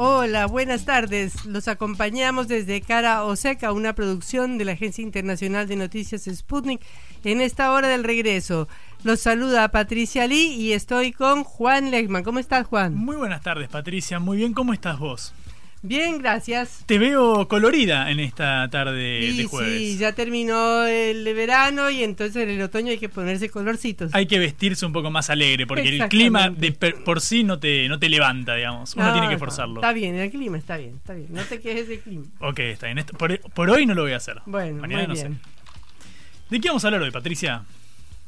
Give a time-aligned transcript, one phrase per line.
[0.00, 1.44] Hola, buenas tardes.
[1.44, 6.80] Los acompañamos desde Cara Oseca, una producción de la Agencia Internacional de Noticias Sputnik,
[7.24, 8.68] en esta hora del regreso.
[9.02, 12.22] Los saluda Patricia Lee y estoy con Juan Legman.
[12.22, 12.94] ¿Cómo estás, Juan?
[12.94, 14.20] Muy buenas tardes, Patricia.
[14.20, 15.34] Muy bien, ¿cómo estás vos?
[15.82, 16.82] Bien, gracias.
[16.86, 19.78] Te veo colorida en esta tarde de jueves.
[19.78, 24.12] Sí, ya terminó el verano y entonces en el otoño hay que ponerse colorcitos.
[24.14, 27.88] Hay que vestirse un poco más alegre porque el clima de por sí no te,
[27.88, 28.96] no te levanta, digamos.
[28.96, 29.76] Uno tiene que forzarlo.
[29.76, 31.28] está bien, el clima está bien, está bien.
[31.30, 32.24] No te quejes del clima.
[32.40, 33.04] Ok, está bien.
[33.16, 34.40] Por, por, hoy no lo voy a hacer.
[34.46, 35.34] Bueno, Mañana muy no bien.
[35.34, 35.48] sé.
[36.50, 37.62] ¿De qué vamos a hablar hoy, Patricia?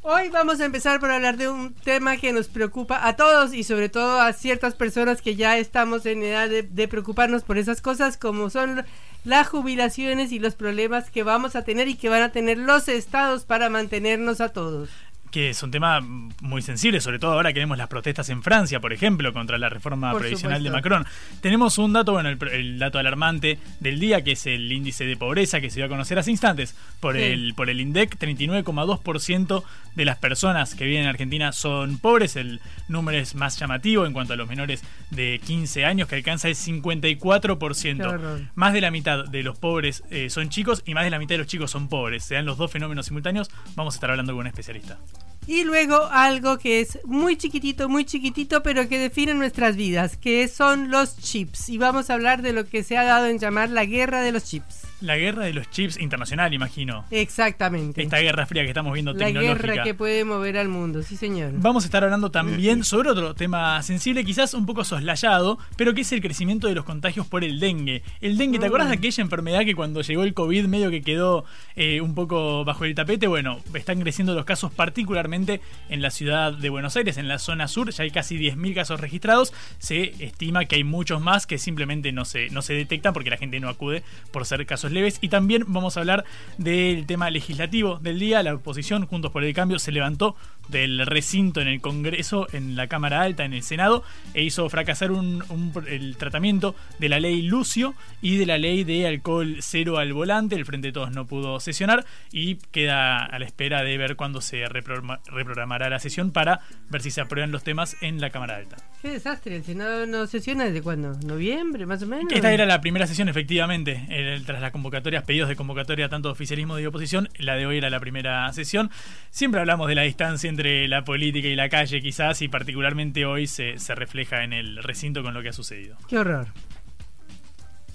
[0.03, 3.65] Hoy vamos a empezar por hablar de un tema que nos preocupa a todos y
[3.65, 8.17] sobre todo a ciertas personas que ya estamos en edad de, preocuparnos por esas cosas
[8.17, 8.87] como son
[9.25, 12.89] las jubilaciones y los problemas que vamos a tener y que van a tener los
[12.89, 14.89] estados para mantenernos a todos
[15.31, 18.81] que es un tema muy sensible, sobre todo ahora que vemos las protestas en Francia,
[18.81, 20.77] por ejemplo, contra la reforma Por previsional supuesto.
[20.89, 21.07] de Macron.
[21.41, 25.17] Tenemos un dato, bueno, el, el dato alarmante del día, que es el índice de
[25.17, 27.23] pobreza que se dio a conocer hace instantes por, Sí.
[27.23, 28.19] el, por el INDEC.
[28.19, 29.63] 39,2%
[29.95, 32.37] de las personas que viven en Argentina son pobres.
[32.37, 36.49] El número es más llamativo en cuanto a los menores de 15 años, que alcanza
[36.49, 37.97] el 54%.
[37.97, 38.41] Qué horror.
[38.55, 41.35] Más de la mitad de los pobres eh, son chicos y más de la mitad
[41.35, 42.25] de los chicos son pobres.
[42.25, 43.51] Se dan los dos fenómenos simultáneos.
[43.77, 44.99] Vamos a estar hablando con un especialista.
[45.47, 50.47] Y luego algo que es muy chiquitito, muy chiquitito, pero que define nuestras vidas, que
[50.49, 51.69] son los chips.
[51.69, 54.33] Y vamos a hablar de lo que se ha dado en llamar la guerra de
[54.33, 54.90] los chips.
[55.01, 57.05] La guerra de los chips internacional, imagino.
[57.11, 58.03] Exactamente.
[58.03, 59.67] Esta guerra fría que estamos viendo la tecnológica.
[59.67, 61.53] guerra que puede mover al mundo, sí señor.
[61.55, 66.03] Vamos a estar hablando también sobre otro tema sensible, quizás un poco soslayado, pero que
[66.03, 68.03] es el crecimiento de los contagios por el dengue.
[68.21, 68.69] El dengue, ¿te Mm.
[68.69, 71.45] acuerdas de aquella enfermedad que cuando llegó el COVID medio que quedó
[71.77, 73.27] eh, un poco bajo el tapete?
[73.27, 77.69] Bueno, están creciendo los casos particularmente en la ciudad de Buenos Aires, en la zona
[77.69, 79.53] sur, ya hay casi 10.000 casos registrados.
[79.79, 83.37] Se estima que hay muchos más que simplemente no se, no se detectan porque la
[83.39, 85.19] gente no acude por ser casos leves.
[85.21, 86.25] Y también vamos a hablar
[86.59, 88.43] del tema legislativo del día.
[88.43, 90.37] La oposición, Juntos por el Cambio, se levantó
[90.71, 94.03] del recinto en el Congreso, en la Cámara Alta, en el Senado,
[94.35, 98.85] e hizo fracasar un- un- el tratamiento de la ley Lucio y de la ley
[98.85, 100.55] de alcohol cero al volante.
[100.57, 104.41] El Frente de Todos no pudo sesionar y queda a la espera de ver cuándo
[104.41, 108.57] se reprograma- reprogramará la sesión para ver si se aprueban los temas en la Cámara
[108.57, 108.77] Alta.
[109.03, 112.33] Qué desastre, el Senado no sesiona desde cuándo, noviembre más o menos.
[112.33, 116.77] Esta era la primera sesión, efectivamente, tras las convocatorias, pedidos de convocatoria tanto de oficialismo
[116.77, 117.29] de oposición.
[117.39, 118.91] La de hoy era la primera sesión.
[119.31, 123.47] Siempre hablamos de la distancia entre la política y la calle, quizás, y particularmente hoy
[123.47, 125.97] se, se refleja en el recinto con lo que ha sucedido.
[126.09, 126.49] Qué horror.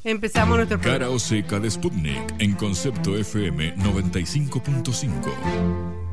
[0.04, 1.16] Empezamos nuestro Cara programa.
[1.16, 6.05] o seca de Sputnik en concepto FM 95.5.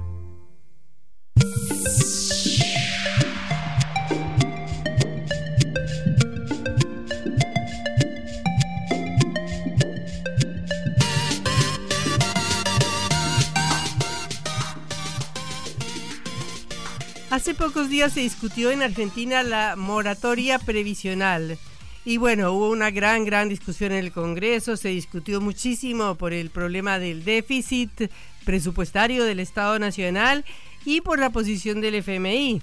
[17.89, 21.59] Días se discutió en Argentina la moratoria previsional.
[22.05, 26.51] Y bueno, hubo una gran, gran discusión en el Congreso, se discutió muchísimo por el
[26.51, 28.11] problema del déficit
[28.45, 30.45] presupuestario del Estado Nacional
[30.85, 32.63] y por la posición del FMI.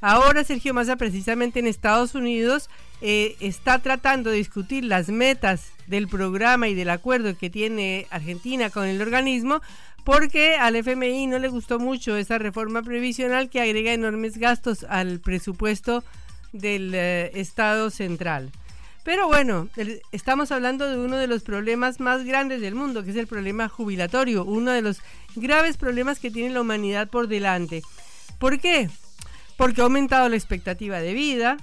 [0.00, 2.70] Ahora Sergio Massa, precisamente en Estados Unidos,
[3.02, 8.70] eh, está tratando de discutir las metas del programa y del acuerdo que tiene Argentina
[8.70, 9.60] con el organismo,
[10.04, 15.20] porque al FMI no le gustó mucho esa reforma previsional que agrega enormes gastos al
[15.20, 16.02] presupuesto
[16.52, 18.50] del eh, Estado central.
[19.02, 19.68] Pero bueno,
[20.12, 23.68] estamos hablando de uno de los problemas más grandes del mundo, que es el problema
[23.68, 25.00] jubilatorio, uno de los
[25.36, 27.82] graves problemas que tiene la humanidad por delante.
[28.38, 28.90] ¿Por qué?
[29.56, 31.56] Porque ha aumentado la expectativa de vida,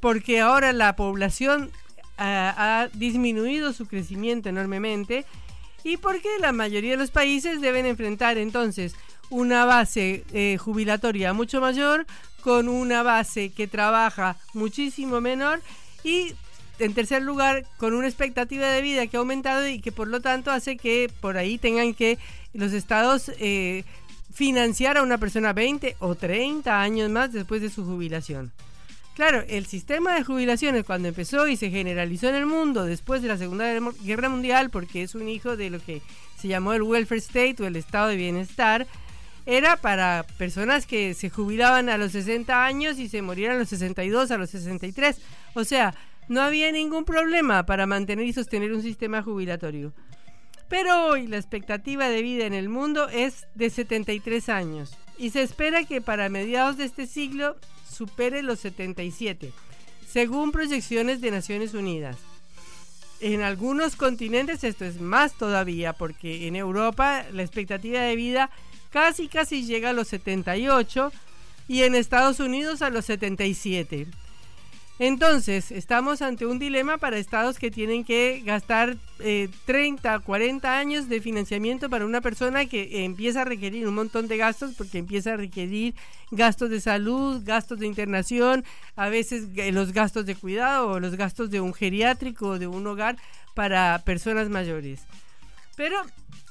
[0.00, 1.70] porque ahora la población
[2.18, 5.24] ah, ha disminuido su crecimiento enormemente
[5.84, 8.94] y porque la mayoría de los países deben enfrentar entonces
[9.30, 12.06] una base eh, jubilatoria mucho mayor
[12.42, 15.60] con una base que trabaja muchísimo menor
[16.02, 16.34] y
[16.78, 20.20] en tercer lugar con una expectativa de vida que ha aumentado y que por lo
[20.20, 22.18] tanto hace que por ahí tengan que
[22.54, 23.84] los estados eh,
[24.32, 28.52] financiar a una persona 20 o 30 años más después de su jubilación.
[29.14, 33.28] Claro, el sistema de jubilaciones cuando empezó y se generalizó en el mundo después de
[33.28, 33.66] la Segunda
[34.02, 36.00] Guerra Mundial, porque es un hijo de lo que
[36.38, 38.86] se llamó el welfare state o el estado de bienestar,
[39.46, 43.68] era para personas que se jubilaban a los 60 años y se morían a los
[43.68, 45.20] 62, a los 63.
[45.54, 45.94] O sea,
[46.28, 49.92] no había ningún problema para mantener y sostener un sistema jubilatorio.
[50.68, 55.42] Pero hoy la expectativa de vida en el mundo es de 73 años y se
[55.42, 57.56] espera que para mediados de este siglo
[58.00, 59.52] supere los 77,
[60.10, 62.16] según proyecciones de Naciones Unidas.
[63.20, 68.48] En algunos continentes esto es más todavía, porque en Europa la expectativa de vida
[68.88, 71.12] casi casi llega a los 78
[71.68, 74.06] y en Estados Unidos a los 77.
[75.00, 78.98] Entonces, estamos ante un dilema para estados que tienen que gastar
[79.64, 84.28] 30, eh, 40 años de financiamiento para una persona que empieza a requerir un montón
[84.28, 85.94] de gastos porque empieza a requerir
[86.30, 88.62] gastos de salud, gastos de internación,
[88.94, 92.66] a veces eh, los gastos de cuidado o los gastos de un geriátrico o de
[92.66, 93.16] un hogar
[93.54, 95.00] para personas mayores.
[95.76, 95.96] Pero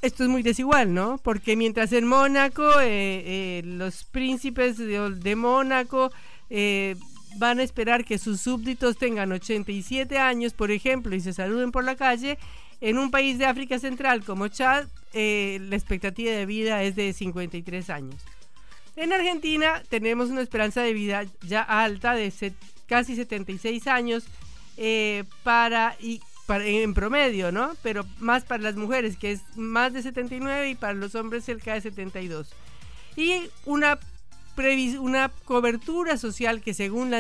[0.02, 1.20] esto es muy desigual, ¿no?
[1.20, 6.12] Porque mientras en Mónaco, eh, los príncipes de Mónaco
[7.38, 11.84] van a esperar que sus súbditos tengan 87 años, por ejemplo, y se saluden por
[11.84, 12.38] la calle.
[12.82, 17.14] En un país de África Central como Chad, eh, la expectativa de vida es de
[17.14, 18.16] 53 años.
[18.96, 22.34] En Argentina tenemos una esperanza de vida ya alta de
[22.88, 24.26] casi 76 años
[24.78, 27.72] eh, para, y, para, en promedio, ¿no?
[27.82, 31.74] Pero más para las mujeres, que es más de 79 y para los hombres cerca
[31.74, 32.50] de 72.
[33.16, 34.00] Y una
[35.00, 37.20] una cobertura social que según la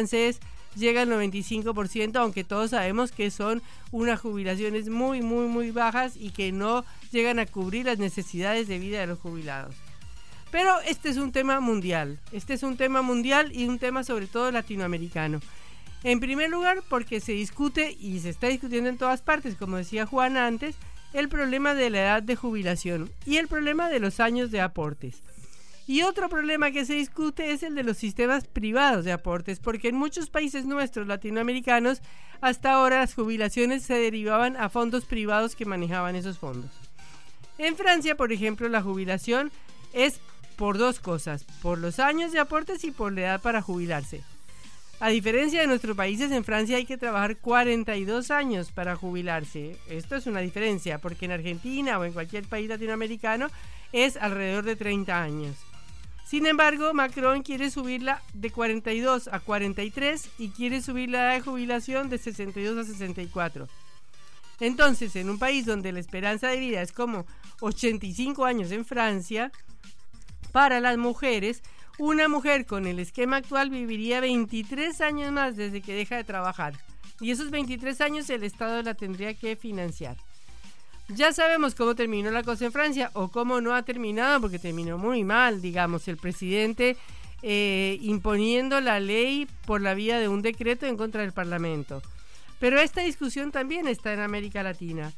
[0.75, 6.31] llega al 95%, aunque todos sabemos que son unas jubilaciones muy, muy, muy bajas y
[6.31, 9.75] que no llegan a cubrir las necesidades de vida de los jubilados.
[10.51, 14.27] Pero este es un tema mundial, este es un tema mundial y un tema sobre
[14.27, 15.39] todo latinoamericano.
[16.03, 20.05] En primer lugar, porque se discute y se está discutiendo en todas partes, como decía
[20.05, 20.75] Juan antes,
[21.13, 25.21] el problema de la edad de jubilación y el problema de los años de aportes.
[25.89, 29.87] Y otro problema que se discute es el de los sistemas privados de aportes, porque
[29.87, 32.03] en muchos países nuestros latinoamericanos
[32.41, 36.69] hasta ahora las jubilaciones se derivaban a fondos privados que manejaban esos fondos.
[37.57, 39.51] En Francia, por ejemplo, la jubilación
[39.91, 40.19] es
[40.57, 44.21] por dos cosas, por los años de aportes y por la edad para jubilarse.
[44.99, 49.75] A diferencia de nuestros países, en Francia hay que trabajar 42 años para jubilarse.
[49.89, 53.47] Esto es una diferencia, porque en Argentina o en cualquier país latinoamericano
[53.91, 55.55] es alrededor de 30 años.
[56.29, 61.41] Sin embargo, Macron quiere subirla de 42 a 43 y quiere subir la edad de
[61.41, 63.67] jubilación de 62 a 64.
[64.59, 67.25] Entonces, en un país donde la esperanza de vida es como
[67.61, 69.51] 85 años en Francia,
[70.51, 71.63] para las mujeres,
[71.97, 76.75] una mujer con el esquema actual viviría 23 años más desde que deja de trabajar.
[77.19, 80.15] Y esos 23 años el Estado la tendría que financiar.
[81.09, 84.99] Ya sabemos cómo terminó la cosa en Francia o cómo no ha terminado, porque terminó
[84.99, 86.97] muy mal, digamos, el presidente
[87.41, 92.01] eh, imponiendo la ley por la vía de un decreto en contra del Parlamento.
[92.59, 95.11] Pero esta discusión también está en América Latina.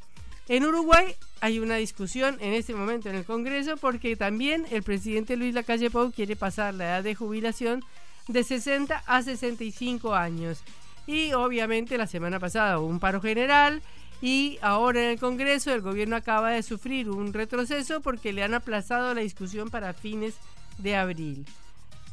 [0.48, 5.36] En Uruguay hay una discusión en este momento en el Congreso porque también el presidente
[5.36, 7.84] Luis Lacalle Pou quiere pasar la edad de jubilación
[8.28, 10.62] de 60 a 65 años.
[11.06, 13.82] Y obviamente la semana pasada hubo un paro general
[14.22, 18.54] y ahora en el Congreso el gobierno acaba de sufrir un retroceso porque le han
[18.54, 20.36] aplazado la discusión para fines
[20.78, 21.44] de abril.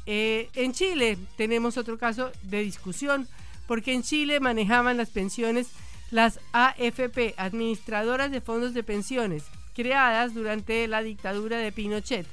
[0.07, 3.27] Eh, en Chile tenemos otro caso de discusión
[3.67, 5.69] porque en Chile manejaban las pensiones
[6.11, 9.43] las AFP, Administradoras de Fondos de Pensiones,
[9.75, 12.25] creadas durante la dictadura de Pinochet,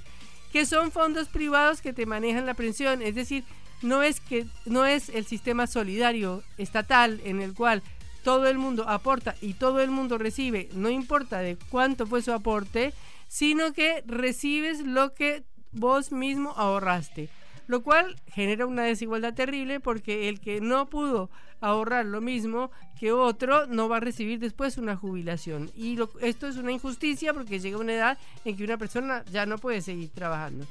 [0.50, 3.44] que son fondos privados que te manejan la pensión, es decir,
[3.82, 7.82] no es que no es el sistema solidario estatal en el cual
[8.26, 12.32] todo el mundo aporta y todo el mundo recibe, no importa de cuánto fue su
[12.32, 12.92] aporte,
[13.28, 17.28] sino que recibes lo que vos mismo ahorraste.
[17.68, 21.30] Lo cual genera una desigualdad terrible porque el que no pudo
[21.60, 25.70] ahorrar lo mismo que otro no va a recibir después una jubilación.
[25.76, 29.58] Y esto es una injusticia porque llega una edad en que una persona ya no
[29.58, 30.66] puede seguir trabajando.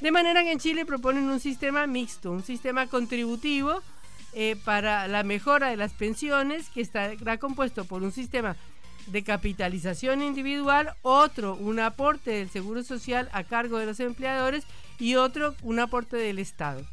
[0.00, 3.82] De manera que en Chile proponen un sistema mixto, un sistema contributivo
[4.32, 8.56] eh, para la mejora de las pensiones, que estará compuesto por un sistema
[9.06, 14.64] de capitalización individual, otro un aporte del Seguro Social a cargo de los empleadores
[14.98, 16.84] y otro un aporte del Estado.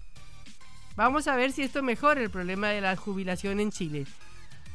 [0.95, 4.05] Vamos a ver si esto mejora el problema de la jubilación en Chile.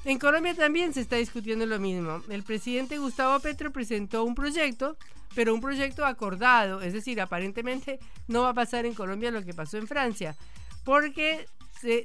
[0.04, 2.22] En Colombia también se está discutiendo lo mismo.
[2.28, 4.96] El presidente Gustavo Petro presentó un proyecto,
[5.34, 9.54] pero un proyecto acordado, es decir, aparentemente no va a pasar en Colombia lo que
[9.54, 10.36] pasó en Francia,
[10.84, 11.46] porque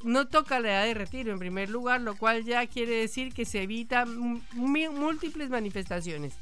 [0.04, 3.46] no toca la edad de retiro en primer lugar, lo cual ya quiere decir que
[3.46, 6.34] se evitan múltiples manifestaciones.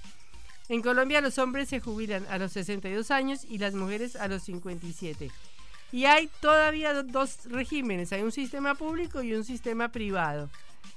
[0.69, 4.43] En Colombia los hombres se jubilan a los 62 años y las mujeres a los
[4.43, 5.29] 57.
[5.91, 10.49] Y hay todavía dos regímenes, hay un sistema público y un sistema privado.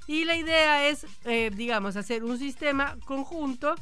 [0.07, 3.75] Y la idea es, eh, digamos, hacer un sistema conjunto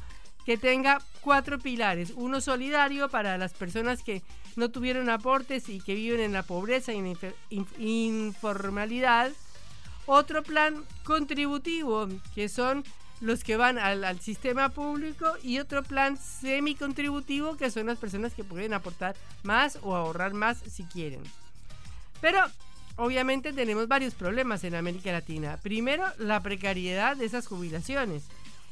[0.45, 2.13] que tenga cuatro pilares.
[2.17, 4.23] Uno solidario para las personas que
[4.57, 9.33] no tuvieron aportes y que viven en la pobreza y en informalidad.
[10.07, 12.85] Otro plan contributivo, que son
[13.21, 15.27] los que van al, al, sistema público.
[15.43, 20.59] Y otro plan semi-contributivo, que son las personas que pueden aportar más o ahorrar más
[20.59, 21.23] si quieren.
[22.21, 22.41] Pero
[22.97, 25.59] obviamente tenemos varios problemas en América Latina.
[25.63, 28.25] Primero, la precariedad de esas jubilaciones.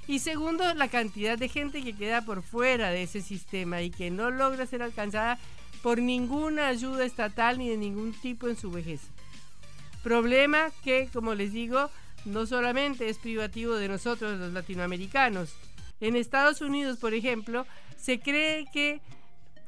[0.06, 4.10] Y segundo, la cantidad de gente que queda por fuera de ese sistema y que
[4.10, 5.38] no logra ser alcanzada
[5.82, 9.00] por ninguna ayuda estatal ni de ningún tipo en su vejez.
[10.02, 11.90] Problema que, como les digo,
[12.24, 15.54] no solamente es privativo de nosotros los latinoamericanos.
[16.00, 19.00] En Estados Unidos, por ejemplo, se cree que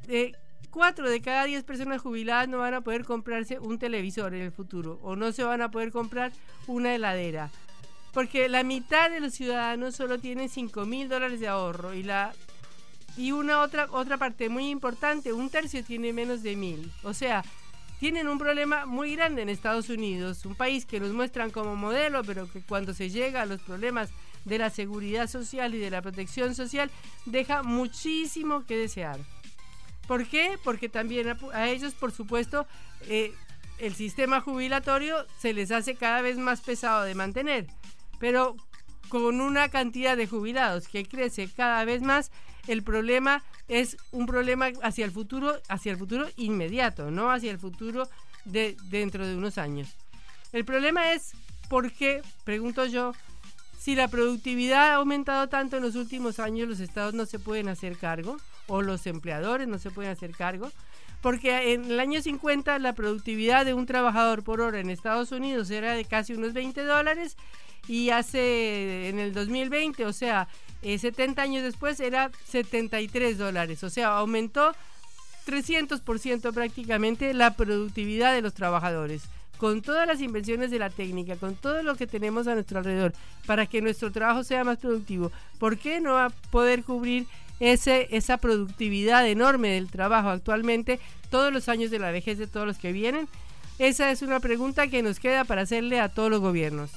[0.08, 0.32] eh,
[0.70, 4.50] 4 de cada 10 personas jubiladas no van a poder comprarse un televisor en el
[4.50, 6.32] futuro o no se van a poder comprar
[6.66, 7.50] una heladera.
[8.12, 12.32] Porque la mitad de los ciudadanos solo tienen 5 mil dólares de ahorro y la
[13.16, 16.92] y una otra otra parte muy importante, un tercio tiene menos de mil.
[17.02, 17.44] O sea,
[18.00, 22.22] tienen un problema muy grande en Estados Unidos, un país que nos muestran como modelo,
[22.24, 24.10] pero que cuando se llega a los problemas
[24.44, 26.90] de la seguridad social y de la protección social
[27.24, 29.18] deja muchísimo que desear.
[30.06, 30.58] ¿Por qué?
[30.62, 32.66] Porque también a, ellos, por supuesto,
[33.08, 33.32] eh,
[33.78, 37.66] el sistema jubilatorio se les hace cada vez más pesado de mantener.
[38.18, 38.56] Pero
[39.08, 42.30] con una cantidad de jubilados que crece cada vez más,
[42.66, 47.58] el problema es un problema hacia el futuro, hacia el futuro inmediato, no hacia el
[47.58, 48.08] futuro
[48.44, 49.96] de dentro de unos años.
[50.52, 51.32] El problema es
[51.68, 53.12] por qué, pregunto yo,
[53.78, 57.68] si la productividad ha aumentado tanto en los últimos años, los estados no se pueden
[57.68, 60.70] hacer cargo o los empleadores no se pueden hacer cargo.
[61.20, 65.70] Porque en el año 50 la productividad de un trabajador por hora en Estados Unidos
[65.70, 67.36] era de casi unos 20 dólares
[67.88, 70.48] y hace en el 2020, o sea,
[70.84, 73.82] 70 eh, años después era 73 dólares.
[73.84, 74.74] O sea, aumentó
[75.46, 79.22] 300% prácticamente la productividad de los trabajadores
[79.58, 83.12] con todas las invenciones de la técnica, con todo lo que tenemos a nuestro alrededor,
[83.46, 87.26] para que nuestro trabajo sea más productivo, ¿por qué no va a poder cubrir
[87.60, 91.00] ese, esa productividad enorme del trabajo actualmente
[91.30, 93.28] todos los años de la vejez de todos los que vienen?
[93.78, 96.90] Esa es una pregunta que nos queda para hacerle a todos los gobiernos.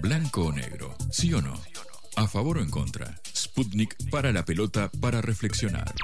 [0.00, 1.54] Blanco o negro, sí o no.
[2.18, 3.14] A favor o en contra.
[3.32, 5.94] Sputnik para la pelota para reflexionar.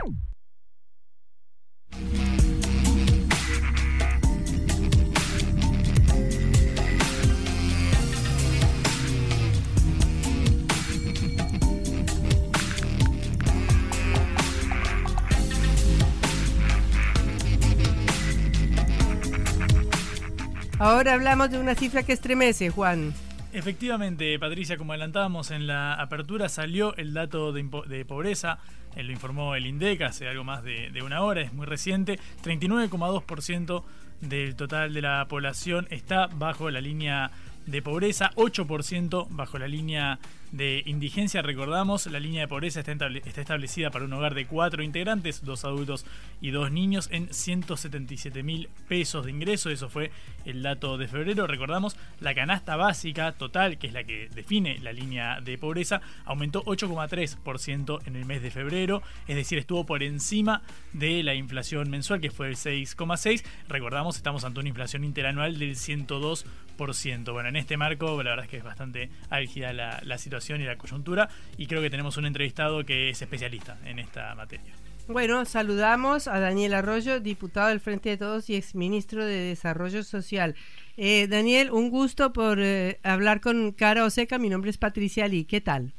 [20.78, 23.12] Ahora hablamos de una cifra que estremece, Juan.
[23.54, 28.58] Efectivamente, Patricia, como adelantábamos en la apertura, salió el dato de, pobreza,
[28.96, 33.84] eh, lo informó el INDEC hace algo más de, una hora, es muy reciente, 39,2%
[34.22, 37.30] del total de la población está bajo la línea
[37.66, 40.18] de pobreza, 8% bajo la línea
[40.54, 41.42] de indigencia.
[41.42, 46.06] Recordamos, la línea de pobreza está, establecida para un hogar de cuatro integrantes, dos adultos
[46.40, 49.68] y dos niños, en 177 mil pesos de ingreso.
[49.70, 50.12] Eso fue
[50.44, 51.48] el dato de febrero.
[51.48, 56.62] Recordamos, la canasta básica total, que es la que define la línea de pobreza, aumentó
[56.64, 59.02] 8,3% en el mes de febrero.
[59.26, 63.44] Es decir, estuvo por encima de la inflación mensual, que fue el 6,6.
[63.66, 67.32] Recordamos, estamos ante una inflación interanual del 102%.
[67.32, 70.76] Bueno, en este marco, la verdad es que es bastante álgida la situación y la
[70.76, 74.72] coyuntura y creo que tenemos un entrevistado que es especialista en esta materia.
[75.06, 80.54] Bueno, saludamos a Daniel Arroyo, diputado del Frente de Todos y exministro de Desarrollo Social.
[80.96, 84.38] Eh, Daniel, un gusto por eh, hablar con Cara Oseca.
[84.38, 85.44] Mi nombre es Patricia Lee.
[85.44, 85.92] ¿Qué tal?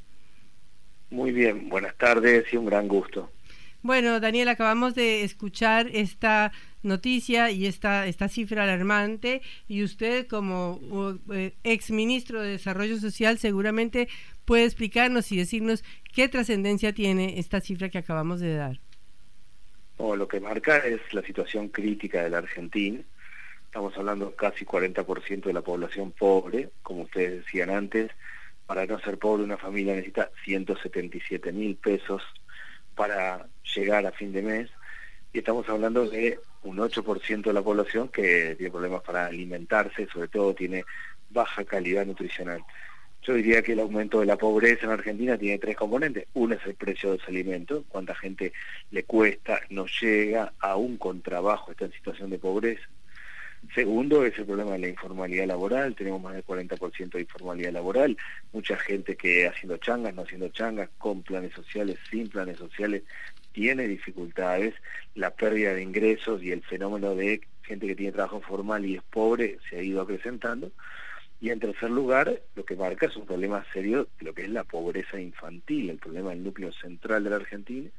[1.11, 3.29] Muy bien, buenas tardes y un gran gusto.
[3.85, 6.51] Bueno, Daniel, acabamos de escuchar esta
[6.81, 10.79] noticia y esta, esta cifra alarmante y usted como
[11.31, 14.07] eh, ex ministro de Desarrollo Social seguramente
[14.43, 18.79] puede explicarnos y decirnos qué trascendencia tiene esta cifra que acabamos de dar.
[19.99, 23.01] lo que marca es la situación crítica de la Argentina.
[23.65, 28.09] Estamos hablando casi 40% de la población pobre, como ustedes decían antes.
[28.65, 32.23] Para no ser pobre una familia necesita 177 mil pesos
[32.95, 34.69] para llegar a fin de mes.
[35.33, 40.27] Y estamos hablando de un 8% de la población que tiene problemas para alimentarse, sobre
[40.27, 40.83] todo tiene
[41.29, 42.63] baja calidad nutricional.
[43.21, 46.27] Yo diría que el aumento de la pobreza en Argentina tiene tres componentes.
[46.35, 48.53] Uno es el precio de los alimentos, cuánta gente
[48.91, 52.87] le cuesta, no llega, aún con trabajo está en situación de pobreza.
[53.73, 58.17] Segundo es el problema de la informalidad laboral, tenemos más del 40% de informalidad laboral,
[58.53, 63.03] mucha gente que haciendo changas, no haciendo changas, con planes sociales, sin planes sociales,
[63.51, 64.75] tiene dificultades,
[65.13, 69.03] la pérdida de ingresos y el fenómeno de gente que tiene trabajo formal y es
[69.03, 70.71] pobre se ha ido acrecentando.
[71.41, 74.63] Y en tercer lugar, lo que marca es un problema serio lo que es la
[74.63, 77.89] pobreza infantil, el problema del núcleo central de la Argentina,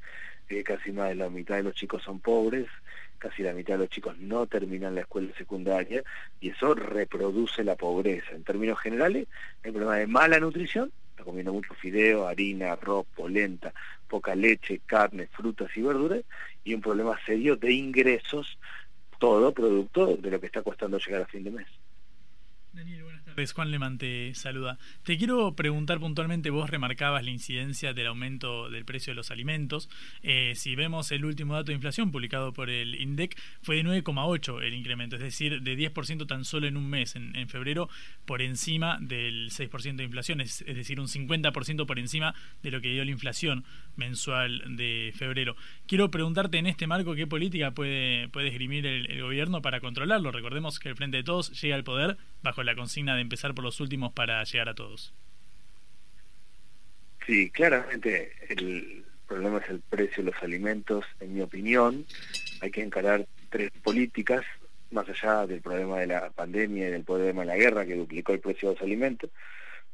[0.65, 2.67] casi más de la mitad de los chicos son pobres,
[3.19, 6.03] casi la mitad de los chicos no terminan la escuela secundaria
[6.41, 8.33] y eso reproduce la pobreza.
[8.33, 9.29] En términos generales,
[9.63, 13.73] el problema de mala nutrición, está comiendo mucho fideo, harina, arroz, polenta,
[14.09, 16.23] poca leche, carne, frutas y verduras,
[16.65, 18.59] y un problema serio de ingresos,
[19.19, 21.67] todo producto de lo que está costando llegar a fin de mes.
[22.73, 23.53] Daniel, buenas tardes.
[23.53, 24.79] Juan Lemán te saluda.
[25.05, 29.89] Te quiero preguntar puntualmente, vos remarcabas la incidencia del aumento del precio de los alimentos.
[30.23, 34.63] Eh, si vemos el último dato de inflación publicado por el INDEC, fue de 9,8
[34.63, 37.89] el incremento, es decir, de 10% tan solo en un mes, en, febrero,
[38.25, 42.89] por encima del 6% de inflación, es, decir, un 50% por encima de lo que
[42.89, 43.65] dio la inflación
[43.97, 45.57] mensual de febrero.
[45.87, 50.33] Quiero preguntarte en este marco qué política puede, puede esgrimir el, el gobierno para controlarlo.
[50.33, 53.65] Recordemos que el Frente de Todos llega al poder bajo la consigna de empezar por
[53.65, 55.13] los últimos para llegar a todos.
[57.27, 61.05] Sí, claramente el problema es el precio de los alimentos.
[61.19, 62.07] En mi opinión,
[62.61, 64.45] hay que encarar tres políticas,
[64.93, 68.33] más allá del problema de la pandemia y del problema de la guerra que duplicó
[68.33, 69.31] el precio de los alimentos.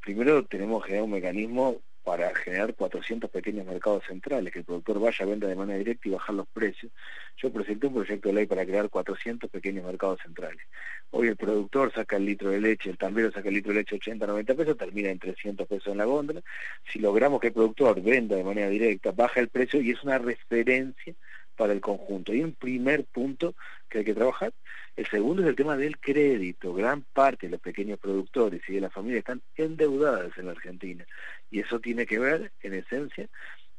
[0.00, 5.00] Primero tenemos que generar un mecanismo para generar 400 pequeños mercados centrales, que el productor
[5.00, 6.90] vaya a venda de manera directa y bajar los precios.
[7.36, 10.62] Yo presenté un proyecto de ley para crear 400 pequeños mercados centrales.
[11.10, 13.96] Hoy el productor saca el litro de leche, el tambero saca el litro de leche
[13.96, 16.42] 80, 90 pesos, termina en 300 pesos en la góndola.
[16.90, 20.18] Si logramos que el productor venda de manera directa, baja el precio y es una
[20.18, 21.14] referencia
[21.62, 22.34] para el conjunto.
[22.34, 23.54] Y un primer punto
[23.88, 24.52] que hay que trabajar.
[24.96, 26.74] El segundo es el tema del crédito.
[26.74, 31.06] Gran parte de los pequeños productores y de la familia están endeudadas en la Argentina.
[31.52, 33.28] Y eso tiene que ver, en esencia,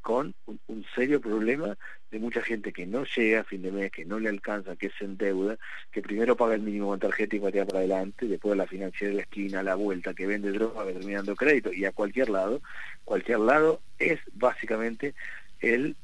[0.02, 1.78] con un, serio problema
[2.10, 4.90] de mucha gente que no llega a fin de mes, que no le alcanza, que
[4.98, 5.58] se endeuda,
[5.92, 9.16] que primero paga el mínimo con tarjeta y va para adelante, después la financiera de
[9.18, 12.62] la esquina, la vuelta, que vende droga, que termina dando crédito, y a cualquier lado,
[13.04, 15.16] cualquier lado es básicamente
[15.64, 15.96] el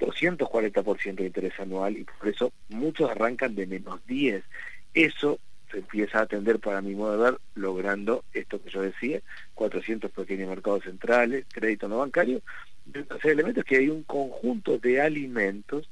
[0.00, 4.42] 240% de interés anual y por eso muchos arrancan de menos 10.
[4.94, 5.38] Eso
[5.70, 9.20] se empieza a atender para mi modo de ver, logrando esto que yo decía,
[9.54, 12.42] 400 pequeños mercados centrales, crédito no bancario,
[12.92, 15.88] el tercer elemento es que hay un conjunto de alimentos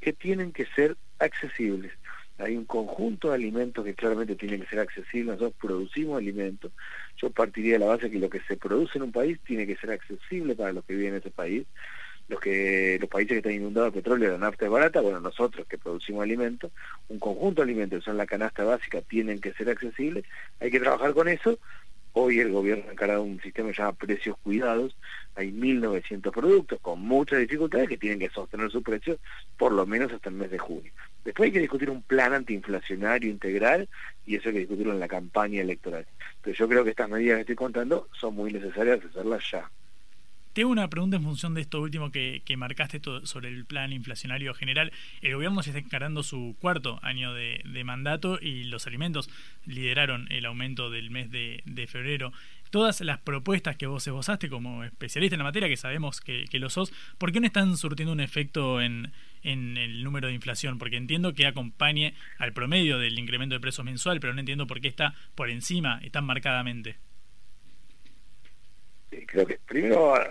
[0.00, 1.92] que tienen que ser accesibles.
[2.38, 5.38] Hay un conjunto de alimentos que claramente tienen que ser accesibles.
[5.38, 6.72] Nosotros producimos alimentos.
[7.16, 9.76] Yo partiría de la base que lo que se produce en un país tiene que
[9.76, 11.66] ser accesible para los que viven en ese país
[12.32, 15.66] los que los países que están inundados de petróleo, la nafta es barata, bueno, nosotros
[15.68, 16.72] que producimos alimentos,
[17.08, 20.24] un conjunto de alimentos que son la canasta básica, tienen que ser accesibles,
[20.58, 21.58] hay que trabajar con eso.
[22.14, 24.96] Hoy el gobierno ha encarado un sistema que se llama precios cuidados,
[25.34, 29.18] hay 1.900 productos con muchas dificultades que tienen que sostener su precio
[29.56, 30.92] por lo menos hasta el mes de junio.
[31.24, 33.88] Después hay que discutir un plan antiinflacionario integral
[34.26, 36.06] y eso hay que discutirlo en la campaña electoral.
[36.42, 39.70] Pero yo creo que estas medidas que estoy contando son muy necesarias hacerlas ya.
[40.52, 44.92] Tengo una pregunta en función de esto último que, marcaste sobre el plan inflacionario general.
[45.22, 49.30] El gobierno se está encarando su cuarto año de, mandato y los alimentos
[49.64, 52.34] lideraron el aumento del mes de, febrero.
[52.70, 56.68] Todas las propuestas que vos esbozaste como especialista en la materia, que sabemos que, lo
[56.68, 59.10] sos, ¿por qué no están surtiendo un efecto en,
[59.42, 60.78] en el número de inflación?
[60.78, 64.82] Porque entiendo que acompañe al promedio del incremento de precios mensual, pero no entiendo por
[64.82, 66.98] qué está por encima, tan marcadamente
[69.26, 70.26] creo que primero ha,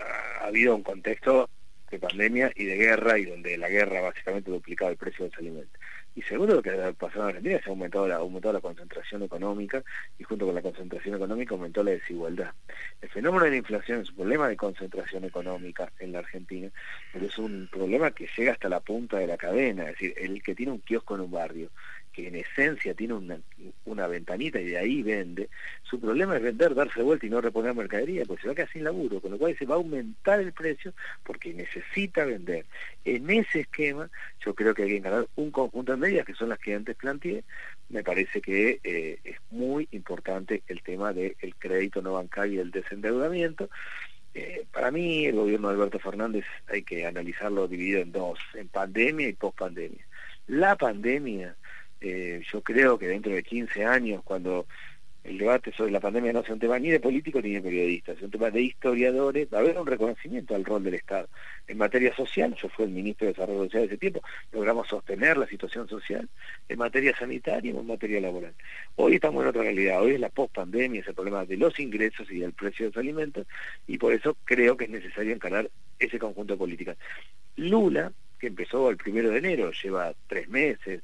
[0.46, 1.48] habido un contexto
[1.90, 5.30] de pandemia y de guerra y donde la guerra básicamente ha duplicado el precio de
[5.30, 5.80] los alimentos.
[6.14, 9.82] Y segundo, lo que ha pasado en Argentina es que ha aumentado la concentración económica
[10.18, 12.52] y junto con la concentración económica aumentó la desigualdad.
[13.00, 16.70] El fenómeno de la inflación es un problema de concentración económica en la Argentina,
[17.12, 20.42] pero es un problema que llega hasta la punta de la cadena, es decir, el
[20.42, 21.70] que tiene un kiosco en un barrio
[22.12, 23.40] que en esencia tiene una,
[23.84, 25.48] una ventanita y de ahí vende,
[25.82, 28.72] su problema es vender, darse vuelta y no reponer mercadería, porque se va a quedar
[28.72, 32.66] sin laburo, con lo cual se va a aumentar el precio porque necesita vender.
[33.04, 34.10] En ese esquema,
[34.44, 36.96] yo creo que hay que encarar un conjunto de medidas que son las que antes
[36.96, 37.44] planteé.
[37.88, 42.70] Me parece que eh, es muy importante el tema del crédito no bancario y el
[42.70, 43.70] desendeudamiento.
[44.34, 48.68] Eh, para mí, el gobierno de Alberto Fernández hay que analizarlo dividido en dos, en
[48.68, 50.06] pandemia y post-pandemia.
[50.46, 51.54] La pandemia
[52.02, 54.66] eh, yo creo que dentro de 15 años, cuando
[55.22, 58.16] el debate sobre la pandemia no sea un tema ni de político ni de periodistas,
[58.16, 61.28] es un tema de historiadores, va a haber un reconocimiento al rol del Estado.
[61.68, 65.36] En materia social, yo fui el ministro de Desarrollo Social de ese tiempo, logramos sostener
[65.36, 66.28] la situación social,
[66.68, 68.54] en materia sanitaria y en materia laboral.
[68.96, 72.28] Hoy estamos en otra realidad, hoy es la post-pandemia, es el problema de los ingresos
[72.32, 73.46] y del precio de los alimentos,
[73.86, 76.96] y por eso creo que es necesario encarar ese conjunto de políticas.
[77.54, 81.00] Lula, que empezó el primero de enero, lleva tres meses,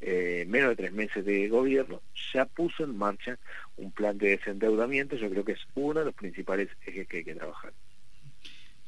[0.00, 2.00] eh, menos de tres meses de gobierno,
[2.32, 3.38] ya puso en marcha
[3.76, 7.24] un plan de desendeudamiento, yo creo que es uno de los principales ejes que hay
[7.24, 7.72] que trabajar.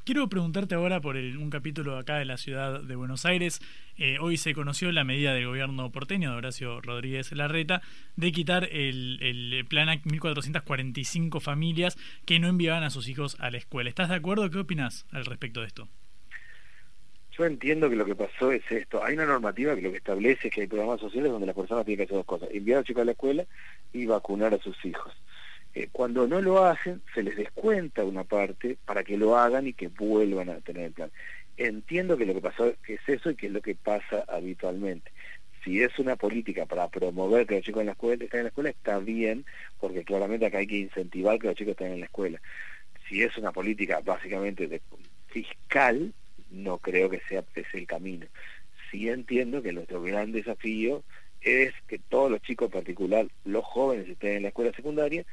[0.04, 3.60] Quiero preguntarte ahora por un capítulo acá de la ciudad de Buenos Aires.
[3.96, 7.82] Eh, hoy se conoció la medida del gobierno porteño de Horacio Rodríguez Larreta
[8.16, 11.96] de quitar el, el plan a 1.445 familias
[12.26, 13.90] que no enviaban a sus hijos a la escuela.
[13.90, 14.50] ¿Estás de acuerdo?
[14.50, 15.88] ¿Qué opinas al respecto de esto?
[17.42, 19.02] Yo entiendo que lo que pasó es esto.
[19.02, 21.84] Hay una normativa que lo que establece es que hay programas sociales donde las personas
[21.84, 22.48] tienen que hacer dos cosas.
[22.52, 23.44] Enviar a los chicos a la escuela
[23.92, 25.12] y vacunar a sus hijos.
[25.74, 29.72] Eh, cuando no lo hacen, se les descuenta una parte para que lo hagan y
[29.72, 31.10] que vuelvan a tener el plan.
[31.56, 35.10] Entiendo que lo que pasó es eso y que es lo que pasa habitualmente.
[35.64, 38.50] Si es una política para promover que los chicos en la escuela estén en la
[38.50, 39.44] escuela, está bien,
[39.80, 42.40] porque claramente acá hay que incentivar que los chicos estén en la escuela.
[43.08, 44.80] Si es una política básicamente
[45.26, 46.14] fiscal,
[46.52, 48.26] no creo que sea ese el camino.
[48.90, 51.02] Sí entiendo que nuestro gran desafío
[51.40, 55.24] es que todos los chicos, en particular los jóvenes, estén en la escuela secundaria,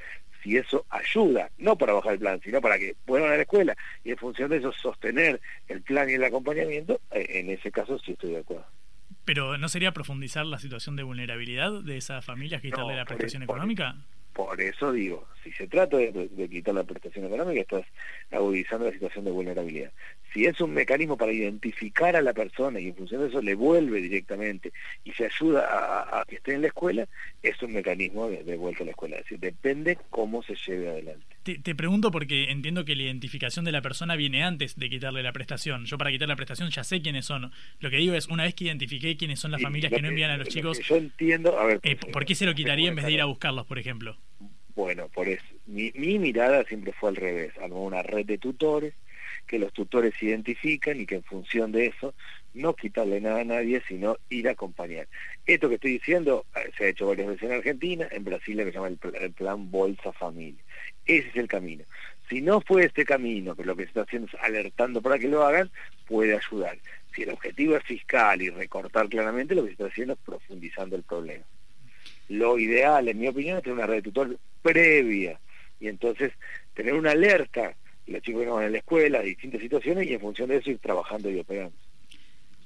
[0.42, 3.76] si eso ayuda, no para bajar el plan, sino para que vuelvan a la escuela
[4.04, 8.00] y en función de eso sostener el plan y el acompañamiento, eh, en ese caso
[8.00, 8.66] sí estoy de acuerdo.
[9.26, 13.94] Pero ¿no sería profundizar la situación de vulnerabilidad de esas familias, quitarle la prestación económica?
[13.94, 14.19] Por
[14.60, 17.86] eso digo, si se trata de, quitar la prestación económica, estás
[18.32, 19.92] agudizando la situación de vulnerabilidad.
[20.34, 23.56] Si es un mecanismo para identificar a la persona y en función de eso le
[23.56, 24.72] vuelve directamente
[25.04, 27.08] y se ayuda a, que esté en la escuela,
[27.42, 29.18] es un mecanismo de, vuelta a la escuela.
[29.18, 31.26] Es decir, depende cómo se lleve adelante.
[31.58, 35.32] Te, pregunto porque entiendo que la identificación de la persona viene antes de quitarle la
[35.32, 35.86] prestación.
[35.86, 37.52] Yo para quitar la prestación ya sé quiénes son.
[37.80, 40.32] Lo que digo es, una vez que identifiqué quiénes son las familias que no envían
[40.32, 40.80] a los chicos...
[40.80, 41.58] Yo entiendo...
[41.60, 43.80] A ver, eh, ¿Por qué se lo quitaría en vez de ir a buscarlos, por
[43.80, 44.18] ejemplo?
[44.80, 48.94] Bueno, por eso, mi, mirada siempre fue al revés, armó una red de tutores,
[49.46, 52.14] que los tutores identifican y que en función de eso
[52.54, 55.10] no quitarle nada a nadie, sino ir a acompañar.
[55.46, 58.72] Esto que estoy diciendo eh, se ha hecho varias veces en Argentina, en Brasil se
[58.72, 60.64] llama el, plan Bolsa Familia.
[61.10, 61.86] Ese es el camino.
[62.30, 65.28] Si no fue este camino, pero lo que se está haciendo es alertando para que
[65.28, 65.72] lo hagan,
[66.06, 66.78] puede ayudar.
[67.16, 70.96] Si el objetivo es fiscal y recortar claramente, lo que se está haciendo es profundizando
[70.96, 71.44] el problema.
[72.28, 75.40] Lo ideal, en mi opinión, es tener una red de tutores previa
[75.80, 76.32] y entonces
[76.76, 77.74] tener una alerta,
[78.06, 80.78] los chicos que van a la escuela, distintas situaciones y en función de eso ir
[80.78, 81.76] trabajando y operando.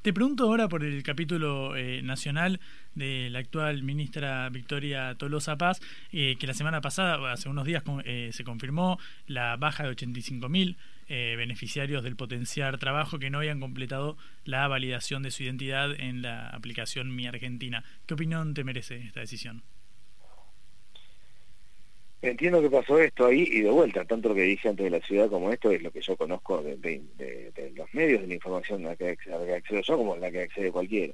[0.04, 2.60] Te pregunto ahora por el capítulo eh, nacional
[2.94, 5.80] de la actual ministra Victoria Tolosa Paz,
[6.12, 10.76] eh, que la semana pasada, hace unos días, eh, se confirmó la baja de 85.000
[11.08, 16.50] beneficiarios del potenciar trabajo que no habían completado la validación de su identidad en la
[16.50, 17.86] aplicación Mi Argentina.
[18.06, 19.64] ¿Qué opinión te merece esta decisión?
[22.24, 25.02] Entiendo que pasó esto ahí y de vuelta, tanto lo que dije antes de la
[25.02, 27.02] ciudad como esto es lo que yo conozco de,
[27.76, 31.14] los medios, de la información a la que, accedo yo como la que accede cualquiera.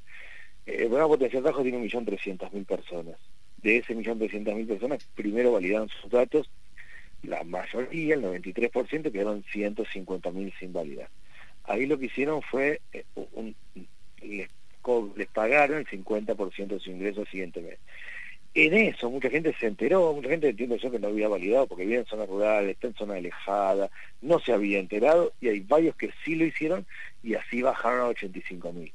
[0.68, 3.16] Eh, el programa Potencial Trabajo tiene 1.300.000 personas.
[3.58, 6.52] De ese 1.300.000 personas, primero validaron sus datos,
[7.24, 11.10] la mayoría, el 93%, quedaron 150.000 sin validar.
[11.64, 13.04] Ahí lo que hicieron fue, eh,
[14.22, 14.48] les,
[15.16, 17.80] les pagaron el 50% de su ingreso siguiente mes
[18.68, 21.84] en eso mucha gente se enteró, mucha gente entiendo yo que no había validado porque
[21.84, 23.90] vivía en zona rural, está en zona alejada,
[24.22, 26.86] no se había enterado y hay varios que sí lo hicieron
[27.24, 28.92] y así bajaron a 85 mil.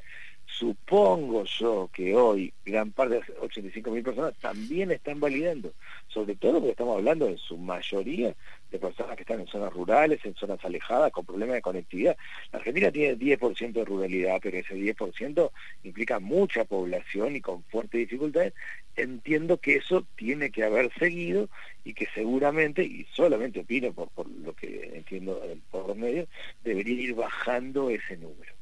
[0.58, 5.72] Supongo yo que hoy gran parte de las 85 mil personas también están validando,
[6.06, 8.36] sobre todo porque estamos hablando en su mayoría
[8.70, 12.16] de personas que están en zonas rurales, en zonas alejadas, con problemas de conectividad.
[12.52, 15.50] La Argentina tiene 10% de ruralidad, pero ese 10%
[15.82, 18.54] implica mucha población y con fuertes dificultades.
[18.94, 21.48] Entiendo que eso tiene que haber seguido
[21.82, 26.28] y que seguramente, y solamente opino por, por lo que entiendo por los medios,
[26.62, 28.54] debería ir bajando ese número.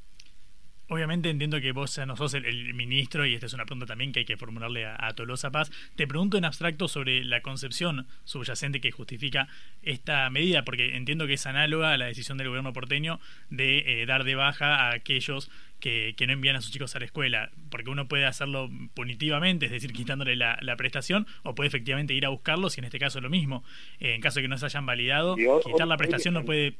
[0.92, 4.12] Obviamente entiendo que vos ya no sos el, ministro y esta es una pregunta también
[4.12, 5.72] que hay que formularle a, Tolosa Paz.
[5.96, 9.48] Te pregunto en abstracto sobre la concepción subyacente que justifica
[9.82, 14.04] esta medida, porque entiendo que es análoga a la decisión del gobierno porteño de eh,
[14.04, 15.50] dar de baja a aquellos
[15.82, 19.72] que, no envían a sus chicos a la escuela, porque uno puede hacerlo punitivamente, es
[19.72, 23.28] decir, quitándole la, prestación, o puede efectivamente ir a buscarlos y en este caso lo
[23.28, 23.64] mismo.
[23.98, 26.76] Eh, en caso de que no se hayan validado, quitar la prestación no puede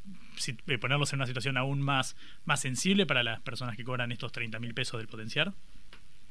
[0.68, 4.30] eh, ponerlos en una situación aún más, más sensible para las personas que cobran estos
[4.30, 5.52] 30 mil pesos del potenciar?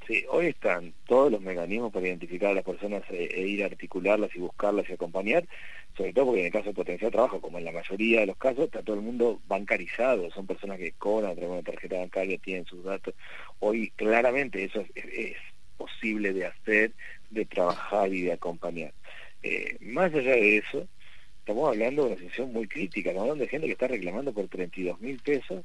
[0.07, 3.67] Sí, hoy están todos los mecanismos para identificar a las personas e, e, ir a
[3.67, 5.47] articularlas y buscarlas y acompañar,
[5.95, 8.37] sobre todo porque en el caso de potencial trabajo, como en la mayoría de los
[8.37, 12.65] casos, está todo el mundo bancarizado, son personas que cobran de una tarjeta bancaria, tienen
[12.65, 13.13] sus datos.
[13.59, 15.35] Hoy claramente eso es,
[15.77, 16.91] posible de hacer,
[17.31, 18.93] de trabajar y de acompañar.
[19.41, 20.87] Eh, más allá de eso,
[21.39, 24.47] estamos hablando de una situación muy crítica, estamos hablando de gente que está reclamando por
[24.47, 25.63] 32 mil pesos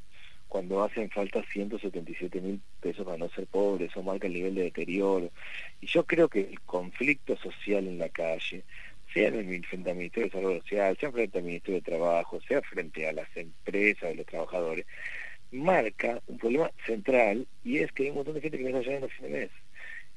[0.48, 4.64] cuando hacen falta 177 mil pesos para no ser pobres, eso marca el nivel de
[4.64, 5.30] deterioro.
[5.80, 8.64] Y yo creo que el conflicto social en la calle,
[9.12, 12.40] sea en el frente al Ministerio de Desarrollo Social, sea frente al Ministerio de Trabajo,
[12.42, 14.86] sea frente a las empresas, a los trabajadores,
[15.52, 18.82] marca un problema central y es que hay un montón de gente que no está
[18.82, 19.50] llegando a fin de mes.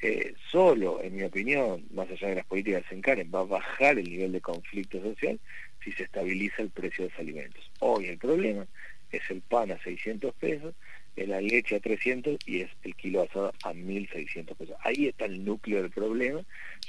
[0.02, 4.00] Eh, solo, en mi opinión, más allá de las políticas de Sencaren, va a bajar
[4.00, 5.40] el nivel de conflicto social
[5.84, 7.70] si se estabiliza el precio de los alimentos.
[7.80, 8.66] Hoy el problema
[9.12, 10.76] es el pan a 600 pesos,
[11.16, 14.76] es la leche a 300 y es el kilo asado a 1.600 pesos.
[14.82, 16.42] Ahí está el núcleo del problema.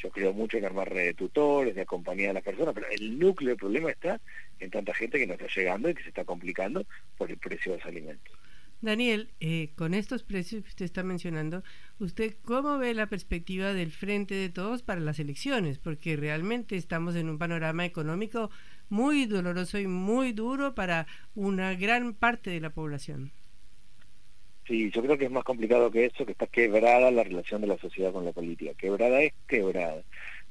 [0.03, 3.19] Yo creo mucho en armar redes de tutores, de acompañar a las personas, pero el
[3.19, 4.21] núcleo del problema está
[4.61, 7.73] en tanta gente que no está llegando y que se está complicando por el precio
[7.73, 8.35] de los alimentos.
[8.83, 11.63] Daniel, eh, con estos precios que usted está mencionando,
[11.99, 15.79] ¿usted cómo ve la perspectiva del frente de todos para las elecciones?
[15.79, 18.51] Porque realmente estamos en un panorama económico
[18.91, 23.33] muy doloroso y muy duro para una gran parte de la población.
[24.67, 27.67] Sí, yo creo que es más complicado que eso, que está quebrada la relación de
[27.67, 28.73] la sociedad con la política.
[28.75, 30.03] Quebrada es quebrada.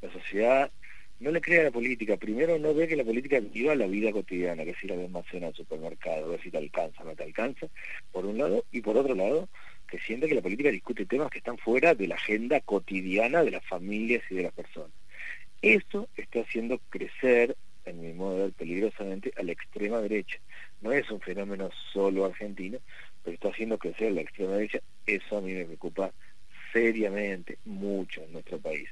[0.02, 0.71] La sociedad
[1.19, 2.17] no le cree a la política.
[2.17, 5.04] Primero no ve que la política viva la vida cotidiana, que es ir a la
[5.04, 7.67] almacén al supermercado, ver si te alcanza o no te alcanza,
[8.12, 9.49] por un lado, y por otro lado,
[9.88, 13.52] que siente que la política discute temas que están fuera de la agenda cotidiana de
[13.52, 14.91] las familias y de las personas.
[15.62, 17.56] Esto está haciendo crecer
[17.89, 20.39] en mi modo de ver, peligrosamente a la extrema derecha.
[20.82, 22.80] No es un fenómeno solo argentino,
[23.23, 24.80] pero está haciendo crecer la extrema derecha.
[25.06, 26.12] Eso a mí me preocupa
[26.71, 28.89] seriamente, mucho en nuestro país.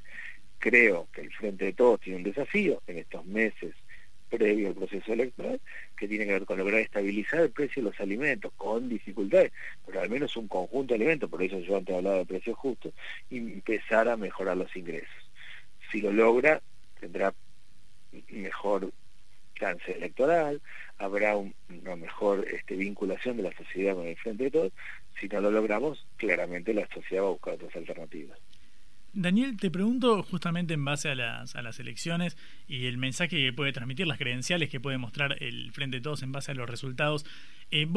[0.59, 3.75] Creo que el Frente de Todos tiene un desafío en estos meses
[4.29, 5.59] previo al proceso electoral
[5.95, 9.51] que tiene que ver con lograr estabilizar el precio de los alimentos con dificultades,
[9.85, 12.93] pero al menos un conjunto de alimentos, por eso yo antes hablaba de precios justos,
[13.29, 15.31] y empezar a mejorar los ingresos.
[15.91, 16.61] Si lo logra,
[16.99, 17.33] tendrá
[18.29, 18.91] mejor
[19.55, 20.61] chance electoral,
[20.97, 24.73] habrá una mejor este, vinculación de la sociedad con el frente de todos.
[25.19, 28.37] Si no lo logramos, claramente la sociedad va a buscar otras alternativas.
[29.13, 33.51] Daniel, te pregunto justamente en base a las, a las elecciones y el mensaje que
[33.51, 36.69] puede transmitir, las credenciales que puede mostrar el Frente de Todos en base a los
[36.69, 37.25] resultados.
[37.71, 37.87] Eh,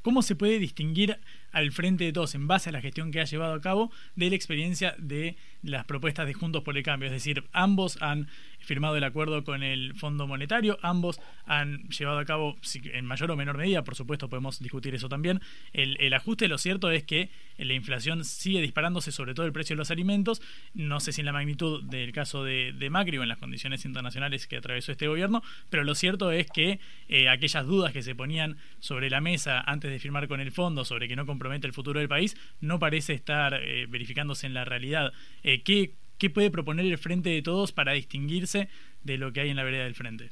[0.00, 1.18] ¿Cómo se puede distinguir
[1.50, 4.30] al Frente de Todos en base a la gestión que ha llevado a cabo de
[4.30, 7.08] la experiencia de las propuestas de Juntos por el Cambio?
[7.08, 8.28] Es decir, ambos han
[8.64, 10.78] firmado el acuerdo con el Fondo Monetario.
[10.82, 12.56] Ambos han llevado a cabo,
[12.92, 15.40] en mayor o menor medida, por supuesto podemos discutir eso también,
[15.72, 16.48] el, ajuste.
[16.48, 20.42] Lo cierto es que la inflación sigue disparándose, sobre todo el precio de los alimentos.
[20.74, 24.46] No sé si en la magnitud del caso de, Macri o en las condiciones internacionales
[24.46, 28.58] que atravesó este gobierno, pero lo cierto es que eh, aquellas dudas que se ponían
[28.80, 32.00] sobre la mesa antes de firmar con el fondo sobre que no compromete el futuro
[32.00, 35.12] del país no parece estar eh, verificándose en la realidad.
[35.42, 38.68] Eh, ¿qué, ¿Qué puede proponer el Frente de Todos para distinguirse
[39.02, 40.30] de lo que hay en la vereda del Frente?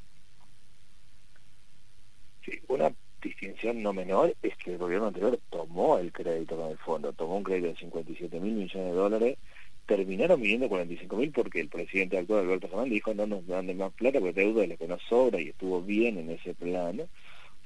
[2.44, 6.79] Sí, una distinción no menor es que el gobierno anterior tomó el crédito con el
[6.79, 9.38] fondo, tomó un crédito de 57 mil millones de dólares,
[9.87, 13.92] terminaron midiendo 45 mil porque el presidente actual, Alberto Fernández, dijo no nos dan más
[13.92, 17.09] plata porque deuda de lo que nos sobra y estuvo bien en ese plano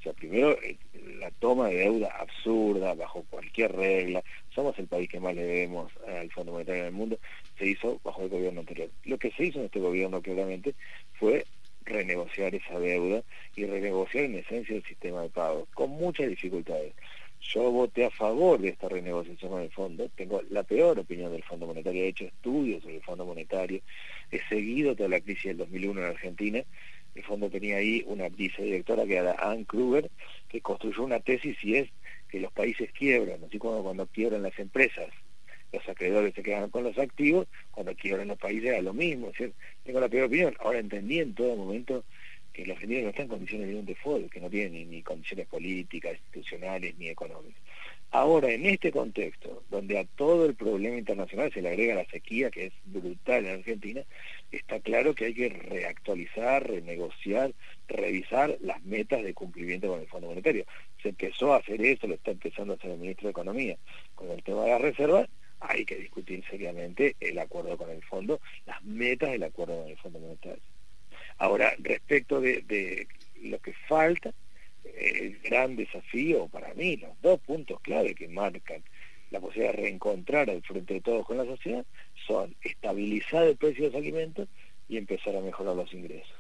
[0.05, 0.77] sea, primero eh,
[1.19, 4.23] la toma de deuda absurda, bajo cualquier regla,
[4.55, 7.19] somos el país que más le debemos al Fondo Monetario del mundo,
[7.59, 8.91] se hizo bajo el gobierno anterior.
[9.05, 10.75] Lo que se hizo en este gobierno claramente
[11.15, 11.45] fue
[11.85, 13.23] renegociar esa deuda
[13.57, 16.95] y renegociar en esencia el sistema de pago, con muchas dificultades.
[17.41, 21.43] Yo voté a favor de esta renegociación con el fondo, tengo la peor opinión del
[21.43, 23.83] Fondo Monetario, he hecho estudios sobre el Fondo Monetario,
[24.31, 26.65] he seguido toda la crisis del 2001 en Argentina
[27.15, 30.11] el fondo tenía ahí una vicedirectora que era Anne Kruger,
[30.49, 31.91] que construyó una tesis y es
[32.29, 35.09] que los países quiebran, así como cuando quiebran las empresas,
[35.73, 39.33] los acreedores se quedan con los activos, cuando quiebran los países era lo mismo,
[39.85, 40.55] tengo la peor opinión.
[40.61, 42.05] Ahora entendí en todo momento
[42.53, 45.47] que la Argentina no está en condiciones de un default, que no tiene ni, condiciones
[45.49, 47.61] políticas, institucionales, ni económicas.
[48.15, 52.49] Ahora, en este contexto, donde a todo el problema internacional se le agrega la sequía,
[52.49, 54.03] que es brutal en Argentina,
[54.53, 57.53] está claro que hay que reactualizar, renegociar,
[57.89, 60.65] revisar las metas de cumplimiento con el Fondo Monetario.
[61.03, 63.77] Se empezó a hacer eso, lo está empezando a hacer el ministro de Economía.
[64.15, 68.39] Con el tema de la reserva, hay que discutir seriamente el acuerdo con el fondo,
[68.65, 70.63] las metas del acuerdo con el Fondo Monetario.
[71.39, 73.09] Ahora, respecto de,
[73.43, 74.33] lo que falta,
[74.99, 78.83] el gran desafío para mí, los dos puntos clave que marcan
[79.31, 81.85] la posibilidad de reencontrar al frente de todos con la sociedad
[82.27, 84.49] son estabilizar el precio de los alimentos
[84.89, 86.33] y empezar a mejorar los ingresos.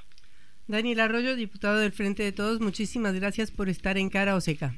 [0.66, 4.74] Daniel Arroyo, diputado del Frente de Todos, muchísimas gracias por estar en Cara o Seca.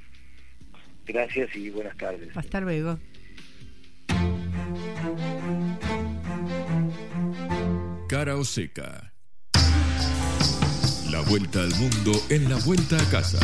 [1.04, 2.36] Gracias y buenas tardes.
[2.36, 2.98] Hasta luego.
[8.08, 9.15] Cara o Seca.
[11.10, 13.38] La vuelta al mundo en la vuelta a casa.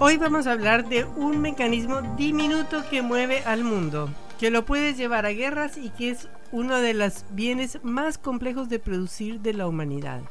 [0.00, 4.08] Hoy vamos a hablar de un mecanismo diminuto que mueve al mundo,
[4.40, 8.70] que lo puede llevar a guerras y que es uno de los bienes más complejos
[8.70, 10.22] de producir de la humanidad.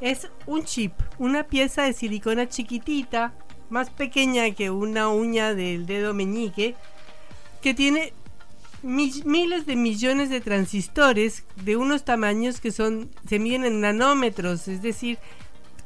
[0.00, 3.34] Es un chip, una pieza de silicona chiquitita,
[3.68, 6.74] más pequeña que una uña del dedo meñique,
[7.60, 8.14] que tiene
[8.82, 14.80] miles de millones de transistores de unos tamaños que son se miden en nanómetros, es
[14.80, 15.18] decir,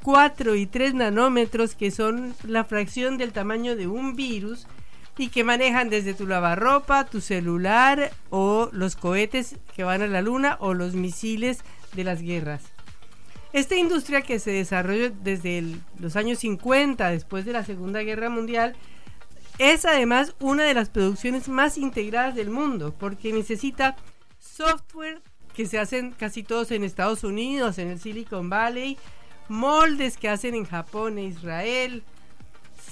[0.04, 4.66] 4 y 3 nanómetros, que son la fracción del tamaño de un virus
[5.16, 10.22] y que manejan desde tu lavarropa, tu celular o los cohetes que van a la
[10.22, 12.73] luna o los misiles de las guerras.
[13.54, 15.62] Esta industria que se desarrolló desde
[16.00, 18.74] los años 50, después de la Segunda Guerra Mundial,
[19.58, 23.94] es además una de las producciones más integradas del mundo, porque necesita
[24.40, 25.22] software
[25.54, 28.98] que se hacen casi todos en Estados Unidos, en el Silicon Valley,
[29.48, 32.02] moldes que hacen en Japón e Israel.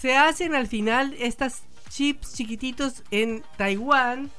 [0.01, 4.31] Se hacen al final estas chips chiquititos en Taiwán.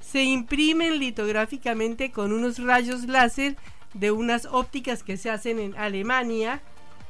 [0.00, 3.58] Se imprimen litográficamente con unos rayos láser
[3.94, 6.60] de unas ópticas que se hacen en Alemania.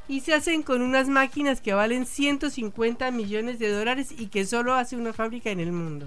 [0.09, 4.75] Y se hacen con unas máquinas que valen 150 millones de dólares y que solo
[4.75, 6.07] hace una fábrica en el mundo.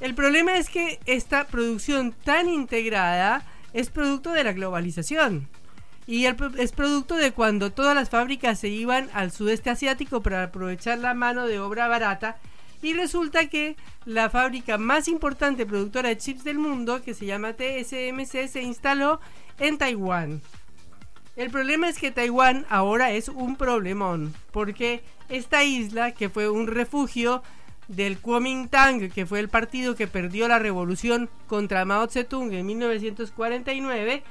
[0.00, 5.48] El problema es que esta producción tan integrada es producto de la globalización.
[6.06, 10.98] Y es producto de cuando todas las fábricas se iban al sudeste asiático para aprovechar
[10.98, 12.38] la mano de obra barata.
[12.82, 17.52] Y resulta que la fábrica más importante productora de chips del mundo, que se llama
[17.52, 19.20] TSMC, se instaló
[19.58, 20.40] en Taiwán.
[21.36, 26.66] El problema es que Taiwán ahora es un problemón, porque esta isla, que fue un
[26.66, 27.42] refugio
[27.88, 34.22] del Kuomintang, que fue el partido que perdió la revolución contra Mao Zedong en 1949,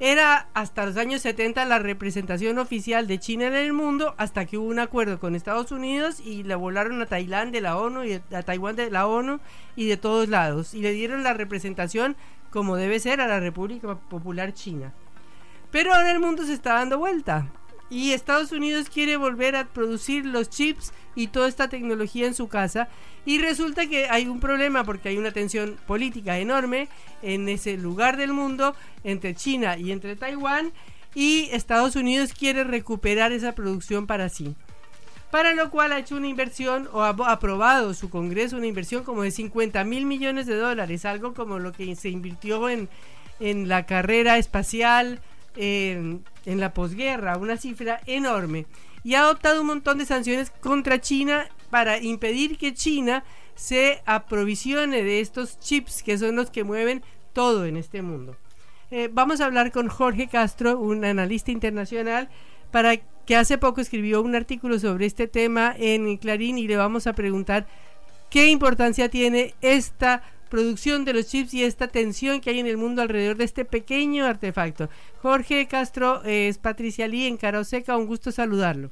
[0.00, 4.56] era hasta los años 70 la representación oficial de China en el mundo hasta que
[4.56, 8.14] hubo un acuerdo con Estados Unidos y le volaron a Tailandia de la ONU y
[8.14, 9.40] a Taiwán de la ONU
[9.76, 12.16] y de todos lados y le dieron la representación
[12.48, 14.94] como debe ser a la República Popular China.
[15.70, 17.46] Pero ahora el mundo se está dando vuelta
[17.90, 22.48] y Estados Unidos quiere volver a producir los chips y toda esta tecnología en su
[22.48, 22.88] casa
[23.26, 26.88] y resulta que hay un problema porque hay una tensión política enorme
[27.22, 28.74] en ese lugar del mundo
[29.04, 30.72] entre China y entre Taiwán
[31.14, 34.54] y Estados Unidos quiere recuperar esa producción para sí.
[35.30, 39.22] Para lo cual ha hecho una inversión o ha aprobado su Congreso una inversión como
[39.22, 42.88] de 50 mil millones de dólares, algo como lo que se invirtió en,
[43.38, 45.20] en la carrera espacial,
[45.60, 48.66] en la posguerra, una cifra enorme.
[49.04, 55.02] Y ha adoptado un montón de sanciones contra China para impedir que China se aprovisione
[55.02, 58.36] de estos chips que son los que mueven todo en este mundo.
[58.90, 62.28] Eh, vamos a hablar con Jorge Castro, un analista internacional,
[62.70, 67.06] para que hace poco escribió un artículo sobre este tema en Clarín y le vamos
[67.06, 67.66] a preguntar
[68.30, 72.76] qué importancia tiene esta producción de los chips y esta tensión que hay en el
[72.76, 74.90] mundo alrededor de este pequeño artefacto.
[75.22, 78.90] Jorge Castro es Patricia Lee en Caroseca, un gusto saludarlo.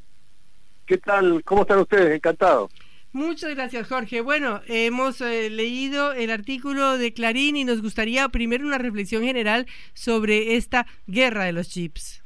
[0.86, 1.44] ¿Qué tal?
[1.44, 2.14] ¿Cómo están ustedes?
[2.14, 2.70] Encantado.
[3.12, 4.20] Muchas gracias, Jorge.
[4.20, 9.66] Bueno, hemos eh, leído el artículo de Clarín y nos gustaría primero una reflexión general
[9.92, 12.22] sobre esta guerra de los chips.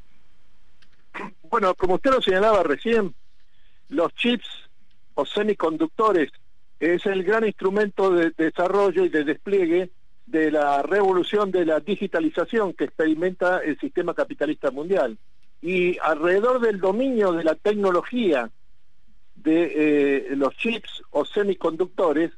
[1.42, 3.14] Bueno, como usted lo señalaba recién,
[3.88, 4.46] los chips
[5.14, 6.30] o semiconductores
[6.82, 9.90] es el gran instrumento de desarrollo y de despliegue
[10.26, 15.16] de la revolución de la digitalización que experimenta el sistema capitalista mundial.
[15.60, 18.50] Y alrededor del dominio de la tecnología
[19.36, 22.32] de eh, los chips o semiconductores,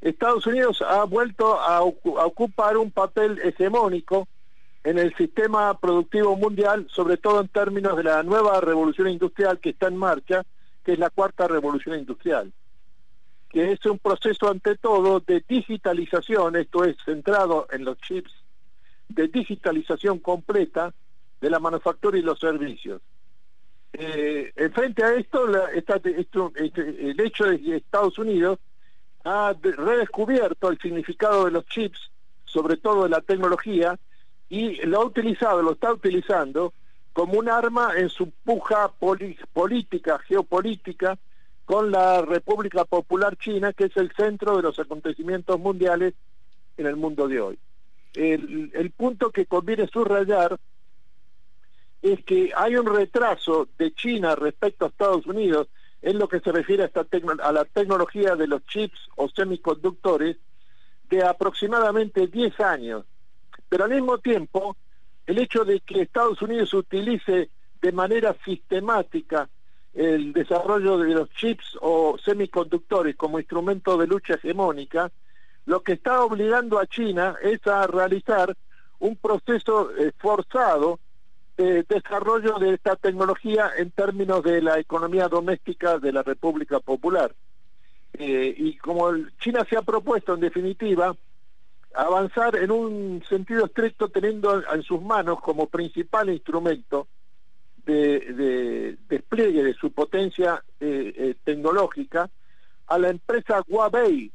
[0.00, 4.28] Estados Unidos ha vuelto a, ocupar un papel hegemónico
[4.84, 9.70] en el sistema productivo mundial, sobre todo en términos de la nueva revolución industrial que
[9.70, 10.44] está en marcha,
[10.84, 12.52] que es la cuarta revolución industrial,
[13.50, 18.32] que es un proceso ante todo de digitalización, esto es centrado en los chips,
[19.08, 20.94] de digitalización completa
[21.40, 23.02] de la manufactura y los servicios.
[23.92, 28.60] Eh, frente a esto, este, el hecho de que Estados Unidos
[29.24, 32.10] ha redescubierto el significado de los chips,
[32.44, 33.98] sobre todo de la tecnología,
[34.48, 36.72] y lo ha utilizado, lo está utilizando
[37.12, 38.92] como un arma en su puja
[39.52, 41.18] política, geopolítica,
[41.70, 46.14] con la República Popular China, que es el centro de los acontecimientos mundiales
[46.76, 47.58] en el mundo de hoy.
[48.12, 50.58] El, punto que conviene subrayar
[52.02, 55.68] es que hay un retraso de China respecto a Estados Unidos
[56.02, 57.06] en lo que se refiere a, esta
[57.40, 60.38] a la tecnología de los chips o semiconductores
[61.08, 63.04] de aproximadamente 10 años.
[63.68, 64.76] Pero al mismo tiempo,
[65.24, 67.48] el hecho de que Estados Unidos utilice
[67.80, 69.48] de manera sistemática
[69.94, 75.10] el desarrollo de los chips o semiconductores como instrumento de lucha hegemónica,
[75.66, 78.56] lo que está obligando a China es a realizar
[79.00, 81.00] un proceso eh, forzado
[81.56, 87.34] de desarrollo de esta tecnología en términos de la economía doméstica de la República Popular.
[88.14, 91.14] Eh, y como China se ha propuesto, en definitiva,
[91.94, 97.08] avanzar en un sentido estricto teniendo en sus manos como principal instrumento
[97.90, 102.30] de, despliegue de su potencia eh, eh, tecnológica
[102.86, 104.32] a la empresa Huawei,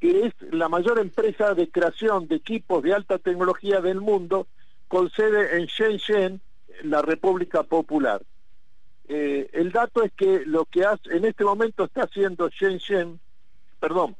[0.00, 4.46] que es la mayor empresa de creación de equipos de alta tecnología del mundo,
[4.88, 6.40] con sede en Shenzhen,
[6.82, 8.22] la República Popular.
[9.08, 13.20] Eh, el dato es que lo que hace, en este momento está haciendo Shenzhen,
[13.80, 14.16] perdón,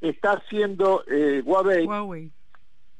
[0.00, 2.30] está haciendo eh, Huawei,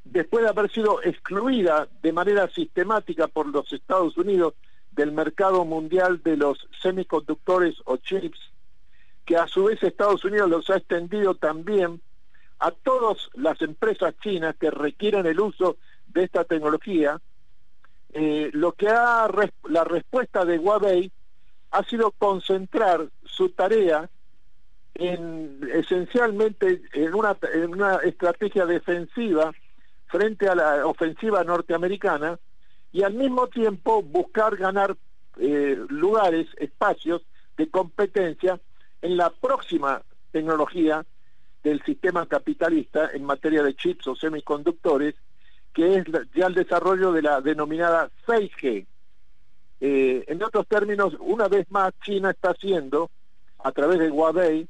[0.03, 4.53] después de haber sido excluida de manera sistemática por los Estados Unidos
[4.91, 8.39] del mercado mundial de los semiconductores o chips,
[9.25, 12.01] que a su vez Estados Unidos los ha extendido también
[12.59, 15.77] a todas las empresas chinas que requieren el uso
[16.07, 17.19] de esta tecnología,
[18.13, 19.27] eh, lo que ha
[19.69, 21.11] la respuesta de Huawei
[21.71, 24.09] ha sido concentrar su tarea
[24.93, 29.51] en esencialmente en una, en una estrategia defensiva
[30.13, 32.37] frente a la ofensiva norteamericana
[32.91, 34.95] y al mismo tiempo buscar ganar
[35.39, 37.23] eh, lugares, espacios
[37.57, 38.59] de competencia
[39.01, 41.03] en la próxima tecnología
[41.63, 45.15] del sistema capitalista en materia de chips o semiconductores
[45.73, 46.05] que es
[46.35, 48.85] ya el desarrollo de la denominada 6G.
[49.81, 53.09] Eh, en otros términos, una vez más China está haciendo,
[53.63, 54.67] a través de Huawei,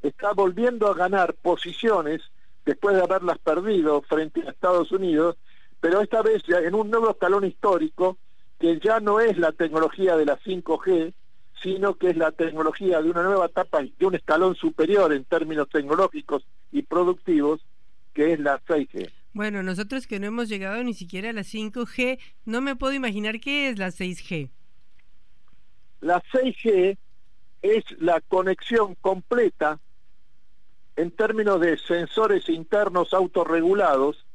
[0.00, 2.22] está volviendo a ganar posiciones
[2.64, 5.36] después de haberlas perdido frente a Estados Unidos,
[5.80, 8.18] pero esta vez ya en un nuevo escalón histórico
[8.58, 11.14] que ya no es la tecnología de la 5G,
[11.62, 15.68] sino que es la tecnología de una nueva etapa, de un escalón superior en términos
[15.68, 17.60] tecnológicos y productivos,
[18.12, 19.10] que es la 6G.
[19.32, 23.40] Bueno, nosotros que no hemos llegado ni siquiera a la 5G, no me puedo imaginar
[23.40, 24.50] qué es la 6G.
[26.00, 26.96] La 6G
[27.62, 29.78] es la conexión completa
[31.00, 34.26] en términos de sensores internos autorregulados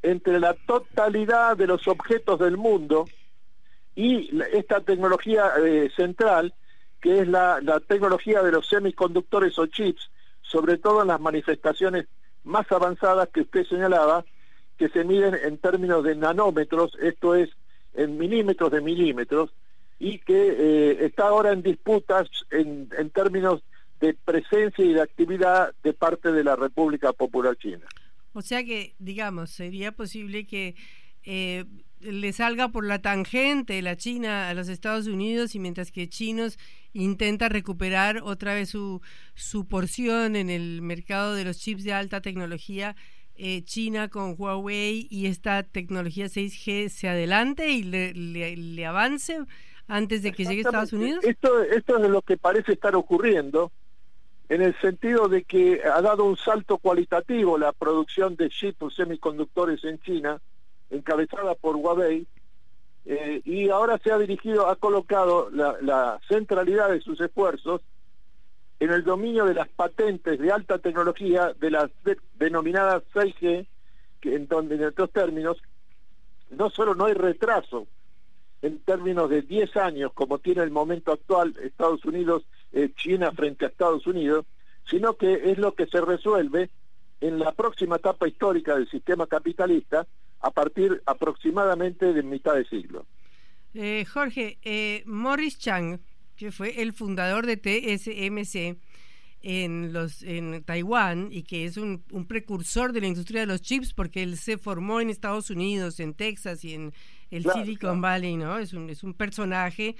[0.00, 3.06] entre la totalidad de los objetos del mundo
[3.96, 6.54] y esta tecnología eh, central,
[7.00, 10.08] que es la, tecnología de los semiconductores o chips,
[10.40, 12.06] sobre todo en las manifestaciones
[12.44, 14.24] más avanzadas que usted señalaba,
[14.76, 17.50] que se miden en términos de nanómetros, esto es
[17.94, 19.50] en milímetros de milímetros,
[19.98, 23.64] y que eh, está ahora en disputas en, en términos
[24.00, 27.86] de presencia y de actividad de parte de la República Popular China.
[28.32, 30.76] O sea que, digamos, sería posible que
[31.24, 31.64] eh,
[32.00, 36.58] le salga por la tangente la China a los Estados Unidos y mientras que chinos
[36.92, 39.00] intenta recuperar otra vez su,
[39.34, 42.96] su porción en el mercado de los chips de alta tecnología,
[43.34, 49.38] eh, China con Huawei y esta tecnología 6G se adelante y le, le, avance
[49.86, 51.24] antes de que llegue a Estados Unidos?
[51.24, 53.70] Esto, esto es lo que parece estar ocurriendo
[54.48, 59.84] en el sentido de que ha dado un salto cualitativo la producción de chips semiconductores
[59.84, 60.40] en China,
[60.90, 62.26] encabezada por Huawei,
[63.04, 67.82] eh, y ahora se ha dirigido, ha colocado la, centralidad de sus esfuerzos
[68.80, 71.90] en el dominio de las patentes de alta tecnología de las
[72.38, 73.66] denominadas 6G,
[74.20, 75.58] que en donde en otros términos
[76.50, 77.86] no solo no hay retraso
[78.62, 83.64] en términos de 10 años como tiene el momento actual Estados Unidos, eh, China frente
[83.64, 84.46] a Estados Unidos,
[84.88, 86.70] sino que es lo que se resuelve
[87.20, 90.06] en la próxima etapa histórica del sistema capitalista
[90.40, 93.06] a partir aproximadamente de mitad de siglo.
[93.74, 96.00] Eh, Jorge, eh, Morris Chang,
[96.36, 98.78] que fue el fundador de TSMC
[99.42, 103.92] en, los, en Taiwán y que es un, precursor de la industria de los chips
[103.92, 106.92] porque él se formó en Estados Unidos, en Texas y en
[107.30, 108.58] el Silicon Valley, ¿no?
[108.58, 109.96] Es un, es un personaje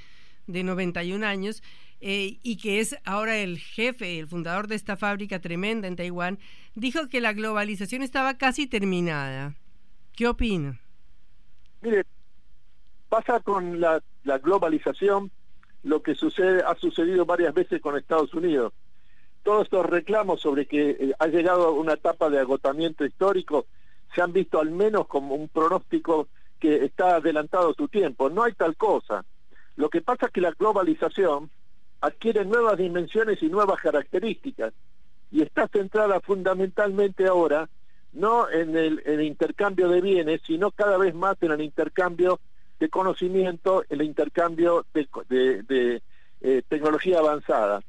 [0.47, 1.63] de 91 años
[2.01, 6.39] eh, y que es ahora el jefe, el fundador de esta fábrica tremenda en Taiwán,
[6.75, 9.55] dijo que la globalización estaba casi terminada.
[10.15, 10.81] ¿Qué opina?
[11.83, 12.05] Mire,
[13.09, 14.03] pasa con la,
[14.43, 15.31] globalización
[15.83, 18.73] lo que sucede ha sucedido varias veces con Estados Unidos.
[19.43, 23.67] Todos estos reclamos sobre que eh, ha llegado una etapa de agotamiento histórico
[24.15, 26.29] se han visto al menos como un pronóstico
[26.59, 28.31] que está adelantado su tiempo.
[28.31, 29.25] No hay tal cosa.
[29.77, 31.51] Lo que pasa es que la globalización
[32.01, 34.73] adquiere nuevas dimensiones y nuevas características
[35.31, 37.69] y está centrada fundamentalmente ahora
[38.13, 42.41] no en el, intercambio de bienes, sino cada vez más en el intercambio
[42.81, 46.03] de conocimiento, el intercambio de,
[46.41, 47.83] eh, tecnología avanzada.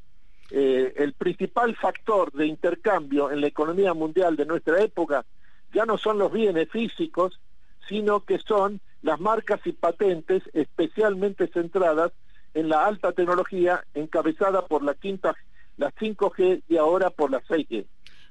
[0.51, 5.26] Eh, el principal factor de intercambio en la economía mundial de nuestra época
[5.74, 7.39] ya no son los bienes físicos,
[7.88, 12.12] sino que son las marcas y patentes especialmente centradas
[12.54, 15.36] en la alta tecnología encabezada por la quinta,
[15.78, 17.86] la 5G y ahora por la 6G.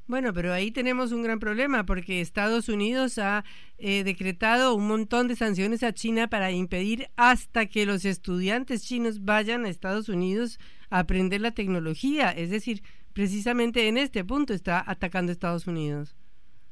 [0.09, 3.45] Bueno, pero ahí tenemos un gran problema porque Estados Unidos ha
[3.77, 9.27] eh, decretado un montón de sanciones a China para impedir hasta que los estudiantes chinos
[9.27, 10.59] vayan a Estados Unidos
[10.89, 12.31] a aprender la tecnología.
[12.31, 16.17] Es decir, precisamente en este punto está atacando Estados Unidos.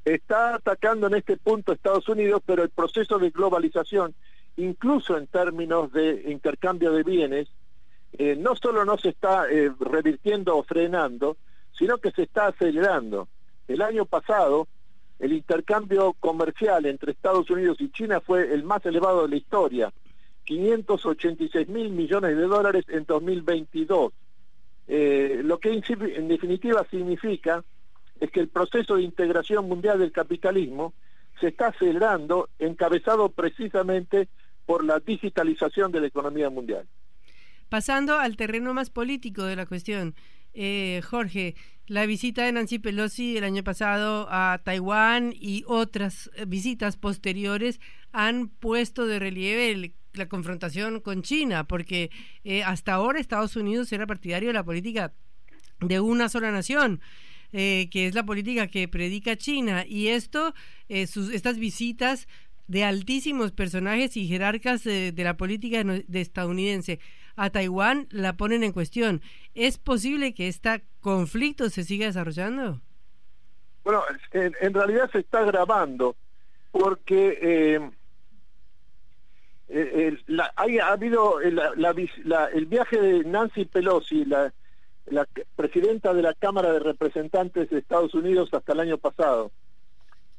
[0.07, 4.15] Está atacando en este punto Estados Unidos, pero el proceso de globalización,
[4.57, 7.49] incluso en términos de intercambio de bienes,
[8.13, 11.37] eh, no solo no se está eh, revirtiendo o frenando,
[11.73, 13.29] sino que se está acelerando.
[13.69, 14.69] El año pasado,
[15.19, 19.93] el intercambio comercial entre Estados Unidos y China fue el más elevado de la historia,
[20.45, 24.13] 586 mil millones de dólares en 2022.
[24.89, 27.65] Eh, lo que en definitiva significa
[28.21, 30.95] es que el proceso de integración mundial del capitalismo
[31.41, 34.29] se está acelerando, encabezado precisamente
[34.67, 36.87] por la digitalización de la economía mundial.
[37.69, 40.15] Pasando al terreno más político de la cuestión,
[40.59, 41.55] eh, Jorge,
[41.87, 47.79] la visita de Nancy Pelosi el año pasado a Taiwán y otras eh, visitas posteriores
[48.11, 52.11] han puesto de relieve la confrontación con China, porque
[52.43, 55.13] eh, hasta ahora Estados Unidos era partidario de la política
[55.81, 57.01] de una sola nación.
[57.53, 60.53] que es la política que predica China y esto,
[61.07, 62.29] sus, estas visitas
[62.69, 67.01] de altísimos personajes y jerarcas de, la política de estadounidense
[67.37, 69.23] a Taiwán la ponen en cuestión.
[69.55, 72.81] ¿Es posible que este conflicto se siga desarrollando?
[73.85, 74.03] Bueno,
[74.33, 76.17] en, realidad se está grabando
[76.73, 77.91] porque eh,
[79.69, 80.17] eh
[80.57, 84.53] ha habido el viaje de Nancy Pelosi, la,
[85.07, 89.53] la presidenta de la Cámara de Representantes de Estados Unidos hasta el año pasado,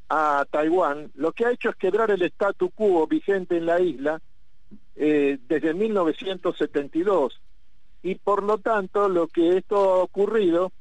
[0.10, 4.22] a Taiwán, lo que ha hecho es quebrar el statu quo vigente en la isla
[4.96, 7.40] eh, desde 1972
[8.04, 10.72] y por lo tanto lo que esto ha ocurrido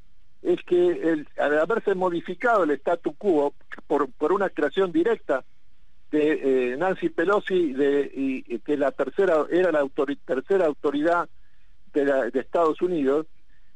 [0.41, 3.53] es que al haberse modificado el statu quo
[3.85, 5.43] por, por una creación directa
[6.11, 9.85] de eh, Nancy Pelosi de, y, que la tercera era la
[10.25, 11.27] tercera autoridad
[11.93, 13.25] de, de Estados Unidos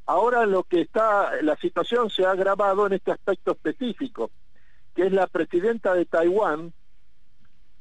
[0.05, 4.31] ahora lo que está la situación se ha agravado en este aspecto específico
[4.95, 6.73] que es la presidenta de Taiwán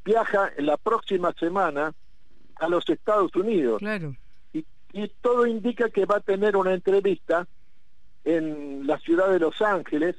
[0.05, 1.93] viaja en la próxima semana
[2.57, 3.83] a los Estados Unidos.
[4.53, 7.47] Y, todo indica que va a tener una entrevista
[8.25, 10.17] en la ciudad de Los Ángeles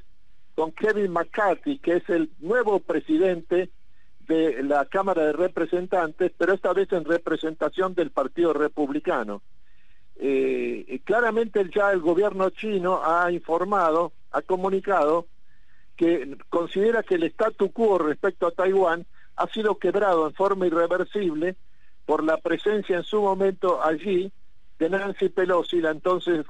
[0.55, 3.69] con Kevin McCarthy, que es el nuevo presidente
[4.27, 9.41] de la Cámara de Representantes, pero esta vez en representación del Partido Republicano.
[10.15, 15.25] Eh, claramente ya el gobierno chino ha informado, ha comunicado
[16.01, 21.55] que considera que el statu quo respecto a Taiwán ha sido quebrado en forma irreversible
[22.07, 24.31] por la presencia en su momento allí
[24.79, 26.43] de Nancy Pelosi, la entonces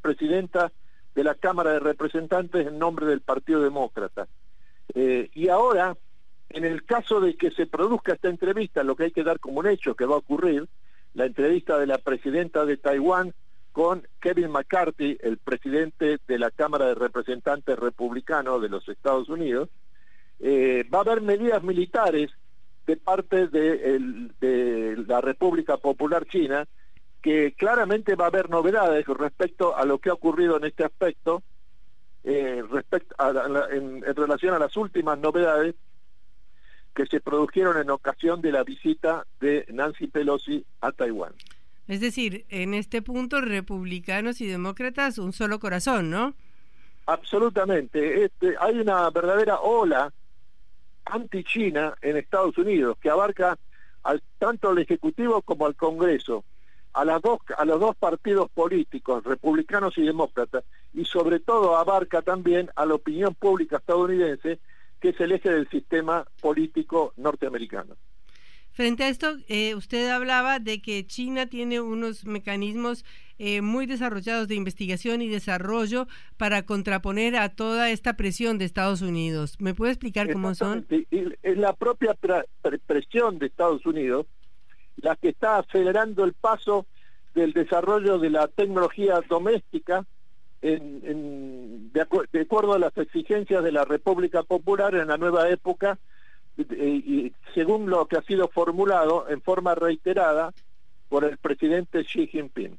[0.00, 0.70] presidenta
[1.12, 4.28] de la Cámara de Representantes en nombre del Partido Demócrata.
[4.94, 5.96] Eh, y ahora,
[6.50, 9.58] en el caso de que se produzca esta entrevista, lo que hay que dar como
[9.58, 10.68] un hecho que va a ocurrir,
[11.14, 13.34] la entrevista de la presidenta de Taiwán
[13.74, 19.68] con Kevin McCarthy, el presidente de la Cámara de Representantes republicano de los Estados Unidos,
[20.38, 22.30] eh, va a haber medidas militares
[22.86, 26.68] de parte de, la República Popular China,
[27.20, 31.42] que claramente va a haber novedades respecto a lo que ha ocurrido en este aspecto
[32.22, 33.16] eh, respecto
[33.72, 35.74] en, relación a las últimas novedades
[36.94, 41.32] que se produjeron en ocasión de la visita de Nancy Pelosi a Taiwán.
[41.86, 46.34] Es decir, en este punto republicanos y demócratas un solo corazón, ¿no?
[47.06, 48.24] Absolutamente.
[48.24, 50.12] Este, hay una verdadera ola
[51.04, 53.58] anti-China en Estados Unidos que abarca
[54.02, 56.44] al, tanto al Ejecutivo como al Congreso,
[56.94, 60.64] a, las dos, a los dos partidos políticos, republicanos y demócratas,
[60.94, 64.58] y sobre todo abarca también a la opinión pública estadounidense,
[65.00, 67.96] que es el eje del sistema político norteamericano.
[68.74, 73.04] Frente a esto, eh, usted hablaba de que China tiene unos mecanismos
[73.38, 79.00] eh, muy desarrollados de investigación y desarrollo para contraponer a toda esta presión de Estados
[79.00, 79.54] Unidos.
[79.60, 80.86] ¿Me puede explicar cómo son?
[80.90, 82.16] Es la propia
[82.86, 84.26] presión de Estados Unidos
[84.96, 86.86] la que está acelerando el paso
[87.32, 90.04] del desarrollo de la tecnología doméstica
[90.62, 95.98] en, de acuerdo a las exigencias de la República Popular en la nueva época
[97.54, 100.52] según lo que ha sido formulado en forma reiterada
[101.08, 102.78] por el presidente Xi Jinping.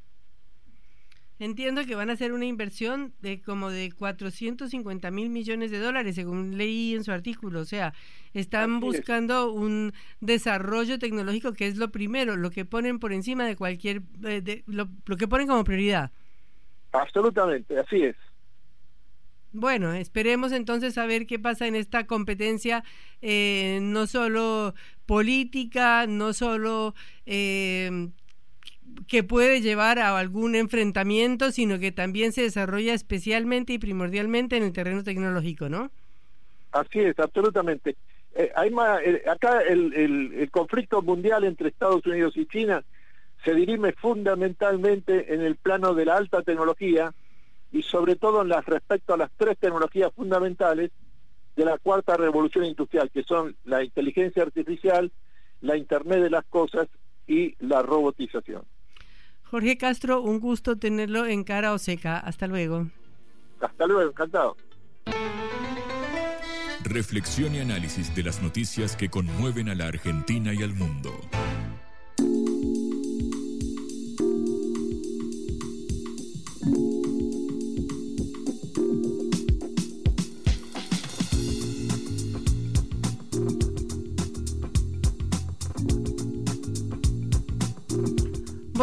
[1.38, 6.16] Entiendo que van a hacer una inversión de como de 450 mil millones de dólares,
[6.16, 7.60] según leí en su artículo.
[7.60, 7.94] O sea,
[8.34, 13.58] están buscando un desarrollo tecnológico que es lo primero, lo que ponen por encima de
[13.58, 16.12] cualquier, de, lo, lo que ponen como prioridad.
[16.94, 18.16] Absolutamente, así es.
[19.58, 22.84] Bueno, esperemos entonces a ver qué pasa en esta competencia,
[23.22, 24.74] eh, no solo
[25.06, 26.94] política, no solo
[27.26, 28.10] eh,
[29.08, 34.64] que puede llevar a algún enfrentamiento, sino que también se desarrolla especialmente y primordialmente en
[34.64, 35.90] el terreno tecnológico, ¿no?
[36.74, 37.96] Así es, absolutamente.
[38.36, 39.00] Eh, más,
[39.32, 42.84] acá el, el conflicto mundial entre Estados Unidos y China
[43.46, 47.14] se dirime fundamentalmente en el plano de la alta tecnología,
[47.76, 50.92] y sobre todo en las respecto a las tres tecnologías fundamentales
[51.58, 55.12] de la cuarta revolución industrial, que son la inteligencia artificial,
[55.60, 56.88] la Internet de las cosas
[57.28, 58.64] y la robotización.
[59.44, 62.18] Jorge Castro, un gusto tenerlo en cara o seca.
[62.18, 62.88] Hasta luego.
[63.60, 64.56] Hasta luego, encantado.
[66.86, 71.12] Reflexión y análisis de las noticias que conmueven a la Argentina y al mundo.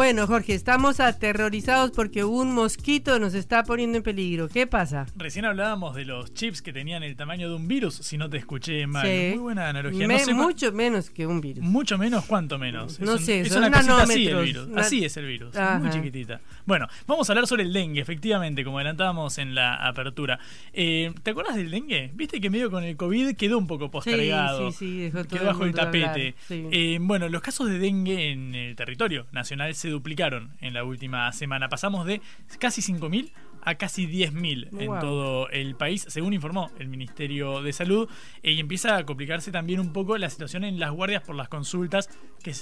[0.03, 4.49] Bueno, Jorge, estamos aterrorizados porque un mosquito nos está poniendo en peligro.
[4.49, 5.05] ¿Qué pasa?
[5.15, 8.35] Recién hablábamos de los chips que tenían el tamaño de un virus, si no te
[8.35, 9.07] escuché mal.
[9.07, 10.05] Muy buena analogía.
[10.33, 11.63] mucho menos que un virus.
[11.63, 12.99] Mucho menos, ¿cuánto menos?
[12.99, 14.67] No sé, es son una cosita así el virus.
[14.75, 16.41] Así es el virus, muy chiquitita.
[16.65, 20.37] Bueno, vamos a hablar sobre el dengue, efectivamente, como adelantábamos en la apertura.
[20.73, 22.11] Eh, ¿Te acuerdas del dengue?
[22.13, 24.69] Viste que medio con el COVID quedó un poco postergado.
[24.73, 26.35] Sí, sí, sí quedó bajo el tapete.
[26.49, 31.31] Eh, bueno, los casos de dengue en el territorio nacional se duplicaron en la última
[31.31, 31.69] semana.
[31.69, 32.21] Pasamos de
[32.59, 33.31] casi 5.000
[33.65, 38.09] a casi 10.000 en todo el país, según informó el Ministerio de Salud.
[38.41, 42.09] y empieza a complicarse también un poco la situación en las guardias por las consultas
[42.43, 42.53] que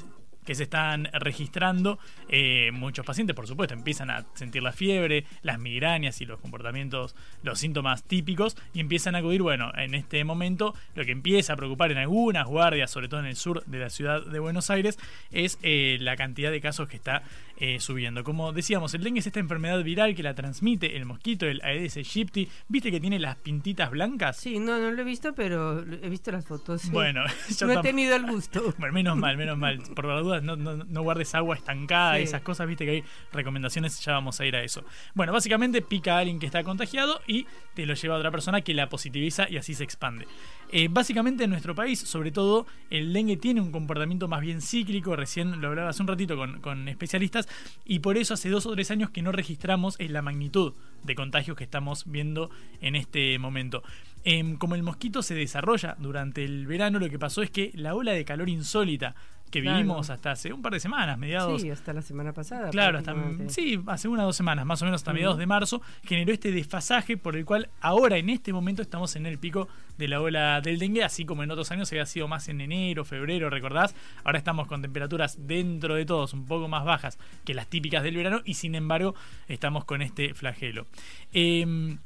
[0.46, 2.00] que se están registrando.
[2.30, 7.16] Eh, muchos pacientes, por supuesto, empiezan a sentir la fiebre, las migrañas y los comportamientos,
[7.44, 11.56] los síntomas típicos, y empiezan a acudir, bueno, en este momento lo que empieza a
[11.56, 14.98] preocupar en algunas guardias, sobre todo en el sur de la ciudad de Buenos Aires,
[15.32, 17.24] es eh, la cantidad de casos que está
[17.64, 18.24] eh, subiendo.
[18.24, 21.96] Como decíamos, el dengue es esta enfermedad viral que la transmite el mosquito, el Aedes
[21.96, 22.50] aegypti.
[22.68, 24.38] ¿Viste que tiene las pintitas blancas?
[24.38, 26.90] Sí, no, no lo he visto, pero he visto las fotos.
[26.90, 27.22] Bueno,
[27.60, 28.74] yo no he tenido el gusto.
[28.80, 29.80] bueno, menos mal, menos mal.
[29.96, 33.04] Por la duda, no, no, guardes agua estancada, y esas cosas, viste que hay
[33.34, 34.84] recomendaciones, ya vamos a ir a eso.
[35.14, 38.62] Bueno, básicamente pica a alguien que está contagiado y te lo lleva a otra persona
[38.62, 40.28] que la positiviza y así se expande.
[40.72, 45.16] Eh, básicamente en nuestro país, sobre todo, el dengue tiene un comportamiento más bien cíclico,
[45.16, 47.50] recién lo hablaba hace un ratito con, con especialistas,
[47.86, 50.74] y por eso hace dos o tres años que no registramos la magnitud
[51.04, 52.50] de contagios que estamos viendo
[52.82, 53.84] en este momento.
[54.24, 57.96] Em, como el mosquito se desarrolla durante el verano, lo que pasó es que la
[57.96, 59.16] ola de calor insólita
[59.52, 61.62] que vivimos hasta hace un par de semanas, mediados.
[61.62, 62.70] Sí, hasta la semana pasada.
[62.70, 63.14] Claro, hasta,
[63.48, 66.52] sí, hace una o dos semanas, más o menos hasta mediados de marzo, generó este
[66.52, 70.62] desfasaje por el cual ahora en este momento estamos en el pico de la ola
[70.62, 73.94] del dengue, así como en otros años había sido más en enero, febrero, ¿recordás?
[74.24, 78.16] Ahora estamos con temperaturas dentro de todos un poco más bajas que las típicas del
[78.16, 79.14] verano y sin embargo
[79.48, 80.88] estamos con este flagelo.
[81.34, 81.98] Eh,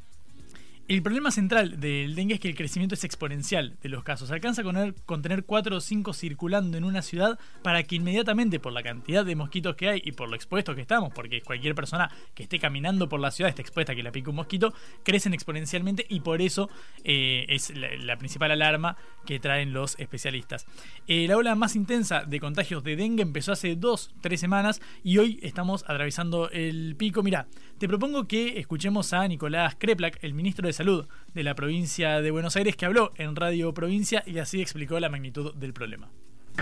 [0.88, 4.30] El problema central del dengue es que el crecimiento es exponencial de los casos.
[4.30, 8.84] Alcanza con, tener 4 o 5 circulando en una ciudad para que inmediatamente, por la
[8.84, 12.44] cantidad de mosquitos que hay y por lo expuestos que estamos, porque cualquier persona que
[12.44, 16.06] esté caminando por la ciudad está expuesta a que la pique un mosquito, crecen exponencialmente
[16.08, 16.70] y por eso
[17.04, 20.68] eh, es la, principal alarma que traen los especialistas.
[21.08, 25.18] Eh, la ola más intensa de contagios de dengue empezó hace 2, 3 semanas y
[25.18, 27.24] hoy estamos atravesando el pico.
[27.24, 27.48] Mira,
[27.80, 32.32] te propongo que escuchemos a Nicolás Kreplak, el ministro de Salud de la provincia de
[32.32, 36.10] Buenos Aires, que habló en Radio Provincia y así explicó la magnitud del problema.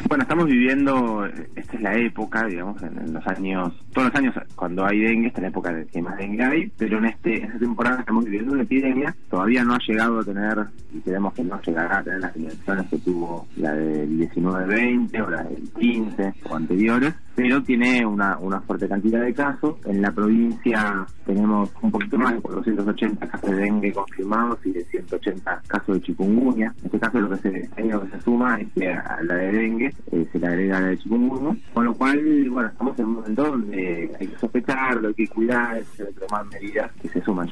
[0.07, 4.86] Bueno, estamos viviendo, esta es la época, digamos, en, los años, todos los años cuando
[4.86, 7.45] hay dengue, esta es la época de que más dengue hay, pero en este en
[7.45, 11.43] esta temporada estamos viviendo una epidemia, todavía no ha llegado a tener, y creemos que
[11.43, 16.34] no llegará a tener las dimensiones que tuvo la del 19-20 o la del 15
[16.49, 19.75] o anteriores, pero tiene una, una fuerte cantidad de casos.
[19.86, 24.84] En la provincia tenemos un poquito más de 480 casos de dengue confirmados y de
[24.86, 26.73] 180 casos de chikungunya.
[26.79, 29.51] En este caso lo que se, lo que se suma es que a la de
[29.51, 33.13] dengue eh, se le agrega la de chikungunya, con lo cual, bueno, estamos en un
[33.15, 37.49] momento donde hay que sospecharlo, hay que cuidar, hay que tomar medidas que se suman.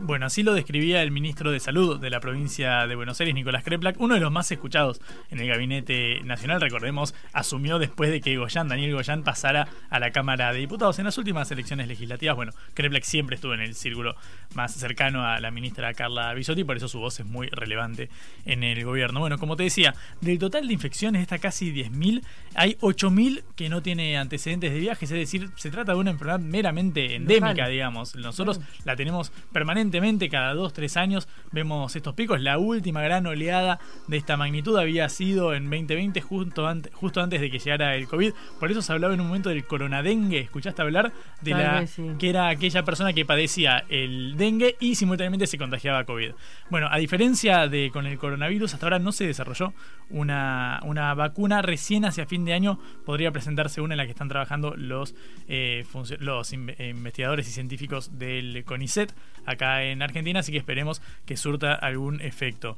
[0.00, 3.62] Bueno, así lo describía el ministro de Salud de la provincia de Buenos Aires, Nicolás
[3.62, 6.60] Kreplak, uno de los más escuchados en el gabinete nacional.
[6.60, 11.04] Recordemos, asumió después de que Goyán, Daniel Goyán, pasara a la Cámara de Diputados en
[11.04, 12.34] las últimas elecciones legislativas.
[12.34, 14.16] Bueno, Kreplak siempre estuvo en el círculo
[14.54, 18.10] más cercano a la ministra Carla Bisotti, por eso su voz es muy relevante
[18.46, 19.20] en el gobierno.
[19.20, 22.22] Bueno, como te decía, del total de infecciones, está casi 10.000,
[22.56, 26.40] hay 8.000 que no tiene antecedentes de viajes, es decir, se trata de una enfermedad
[26.40, 28.16] meramente endémica, digamos.
[28.16, 29.83] Nosotros la tenemos permanente
[30.30, 32.40] cada dos, tres años vemos estos picos.
[32.40, 33.78] La última gran oleada
[34.08, 38.08] de esta magnitud había sido en 2020, justo, antes, justo antes de que llegara el
[38.08, 38.32] COVID.
[38.58, 40.40] Por eso se hablaba en un momento del coronadengue.
[40.40, 41.12] ¿Escuchaste hablar?
[41.40, 41.84] De la
[42.18, 46.32] que era aquella persona que padecía el dengue y simultáneamente se contagiaba COVID.
[46.70, 49.72] Bueno, a diferencia de con el coronavirus, hasta ahora no se desarrolló
[50.10, 51.62] una, una vacuna.
[51.62, 55.14] Recién hacia fin de año podría presentarse una en la que están trabajando los,
[55.48, 55.84] eh,
[56.18, 59.14] los investigadores y científicos del CONICET
[59.46, 62.76] acá en Argentina, así que esperemos que surta algún efecto.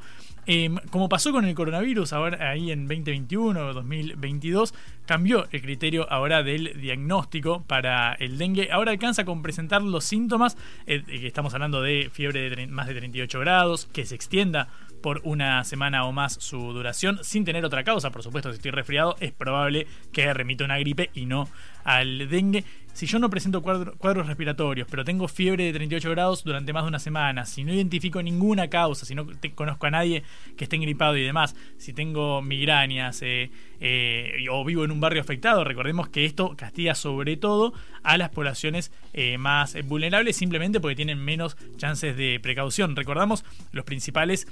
[0.48, 4.74] Em, como pasó con el coronavirus ahora ahí en 2021 o 2022,
[5.04, 8.70] cambió el criterio ahora del diagnóstico para el dengue.
[8.70, 12.94] Ahora alcanza con presentar los síntomas, eh, que estamos hablando de fiebre de más de
[12.94, 14.68] 38 grados, que se extienda
[15.02, 18.10] por una semana o más su duración sin tener otra causa.
[18.10, 21.48] Por supuesto, si estoy resfriado, es probable que remita una gripe y no
[21.84, 22.64] al dengue.
[22.96, 26.88] Si yo no presento cuadros respiratorios, pero tengo fiebre de 38 grados durante más de
[26.88, 30.22] una semana, si no identifico ninguna causa, si no conozco a nadie
[30.56, 35.20] que esté gripado y demás, si tengo migrañas eh, eh, o vivo en un barrio
[35.20, 40.96] afectado, recordemos que esto castiga sobre todo a las poblaciones eh, más vulnerables simplemente porque
[40.96, 42.96] tienen menos chances de precaución.
[42.96, 44.48] Recordamos los principales,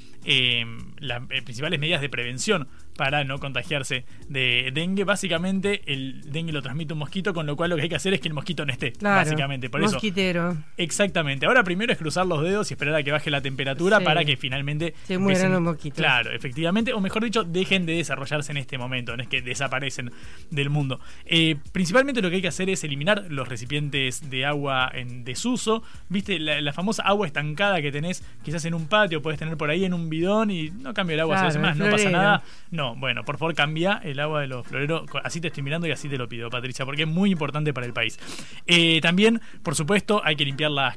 [1.01, 5.05] las principales medidas de prevención para no contagiarse de dengue.
[5.05, 8.15] Básicamente, el dengue lo transmite un mosquito, con lo cual lo que hay que hacer
[8.15, 8.93] es que el mosquito no esté.
[9.01, 10.57] básicamente, por mosquitero.
[10.77, 11.47] Exactamente.
[11.47, 14.37] Ahora primero es cruzar los dedos y esperar a que baje la temperatura para que
[14.37, 15.99] finalmente se mueran los mosquitos.
[15.99, 20.13] Claro, efectivamente, o mejor dicho, dejen de desarrollarse en este momento, no es que desaparecen
[20.51, 21.01] del mundo.
[21.25, 25.83] Eh, principalmente lo que hay que hacer es eliminar los recipientes de agua en desuso.
[26.09, 29.85] ¿Viste la, famosa agua estancada que tenés quizás en un patio, puedes tener por ahí
[29.85, 32.43] en un bidón y no cambia el agua hace más, no pasa nada?
[32.71, 35.09] No, bueno, por favor cambia el agua de los floreros.
[35.23, 37.87] Así te estoy mirando y así te lo pido, Patricia, porque es muy importante para
[37.87, 38.19] el país.
[38.67, 40.97] Eh, también, por supuesto, hay que limpiar las,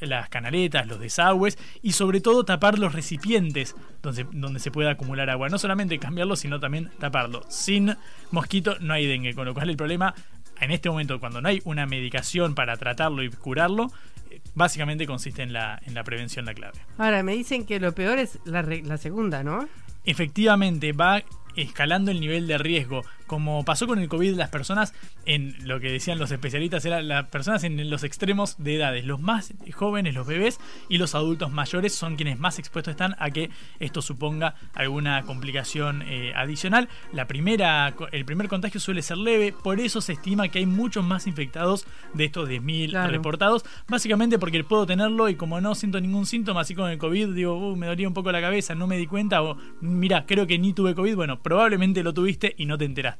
[0.00, 5.30] las canaletas, los desagües y sobre todo tapar los recipientes donde, donde se pueda acumular
[5.30, 5.48] agua.
[5.48, 7.42] No solamente cambiarlo, sino también taparlo.
[7.48, 7.96] Sin
[8.30, 10.14] mosquito no hay dengue, con lo cual el problema
[10.60, 13.90] en este momento, cuando no hay una medicación para tratarlo y curarlo,
[14.30, 16.78] eh, básicamente consiste en la, en la prevención la clave.
[16.98, 19.68] Ahora, me dicen que lo peor es la, la segunda, ¿no?
[20.06, 21.22] efectivamente va
[21.56, 25.90] escalando el nivel de riesgo como pasó con el COVID, las personas, en lo que
[25.90, 29.04] decían los especialistas, eran las personas en los extremos de edades.
[29.04, 30.58] Los más jóvenes, los bebés
[30.88, 33.50] y los adultos mayores son quienes más expuestos están a que
[33.80, 36.88] esto suponga alguna complicación eh, adicional.
[37.12, 41.04] La primera, el primer contagio suele ser leve, por eso se estima que hay muchos
[41.04, 43.64] más infectados de estos 10.000 reportados.
[43.88, 47.56] Básicamente porque puedo tenerlo y como no siento ningún síntoma, así con el COVID, digo,
[47.56, 50.58] uh, me dolía un poco la cabeza, no me di cuenta, o mira, creo que
[50.58, 51.14] ni tuve COVID.
[51.14, 53.15] Bueno, probablemente lo tuviste y no te enteraste.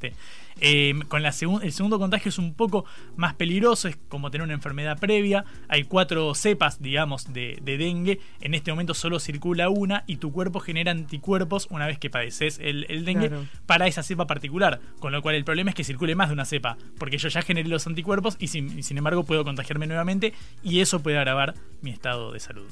[0.59, 2.87] Eh, con la el segundo contagio es un poco
[3.17, 5.45] más peligroso, es como tener una enfermedad previa.
[5.69, 8.21] Hay cuatro cepas, digamos, de, dengue.
[8.41, 12.59] En este momento solo circula una y tu cuerpo genera anticuerpos una vez que padeces
[12.63, 13.31] el, dengue
[13.67, 14.81] para esa cepa particular.
[14.99, 17.43] Con lo cual el problema es que circule más de una cepa, porque yo ya
[17.43, 20.33] generé los anticuerpos y sin, sin embargo puedo contagiarme nuevamente
[20.63, 22.69] y eso puede agravar mi estado de salud.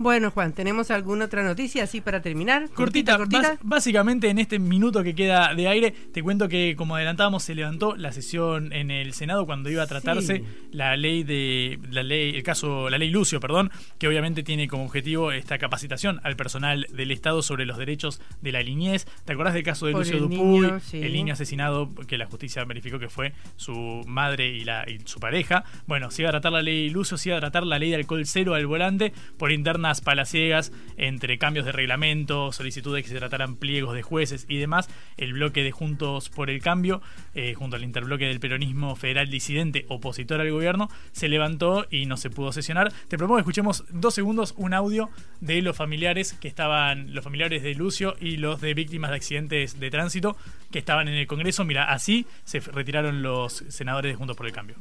[0.00, 2.70] Bueno, Juan, ¿tenemos alguna otra noticia así para terminar?
[2.70, 3.58] Cortita, cortita.
[3.62, 7.96] básicamente en este minuto que queda de aire, te cuento que como adelantábamos se levantó
[7.96, 12.44] la sesión en el Senado cuando iba a tratarse la ley de la ley el
[12.44, 17.10] caso la ley Lucio, perdón, que obviamente tiene como objetivo esta capacitación al personal del
[17.10, 19.04] Estado sobre los derechos de la niñez.
[19.24, 23.08] ¿Te acordás del caso de Lucio Dupuy, el niño asesinado que la justicia verificó que
[23.08, 25.64] fue su madre y la y su pareja?
[25.88, 27.96] Bueno, se iba a tratar la ley Lucio, se iba a tratar la ley de
[27.96, 33.56] alcohol cero al volante por interna palaciegas entre cambios de reglamento, solicitudes que se trataran
[33.56, 37.00] pliegos de jueces y demás, el bloque de Juntos por el Cambio,
[37.34, 42.16] eh, junto al interbloque del peronismo federal disidente opositor al gobierno, se levantó y no
[42.16, 42.92] se pudo sesionar.
[43.08, 45.10] Te propongo que escuchemos dos segundos un audio
[45.40, 49.80] de los familiares que estaban, los familiares de Lucio y los de víctimas de accidentes
[49.80, 50.36] de tránsito
[50.70, 51.64] que estaban en el Congreso.
[51.64, 54.76] Mira, así se retiraron los senadores de Juntos por el Cambio.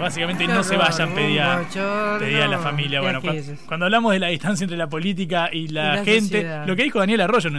[0.00, 1.64] Básicamente no se vayan, pedía,
[2.18, 3.00] pedía la familia.
[3.00, 3.20] Bueno,
[3.66, 7.22] cuando, hablamos de la distancia entre la política y la, gente, lo que dijo Daniel
[7.22, 7.50] Arroyo,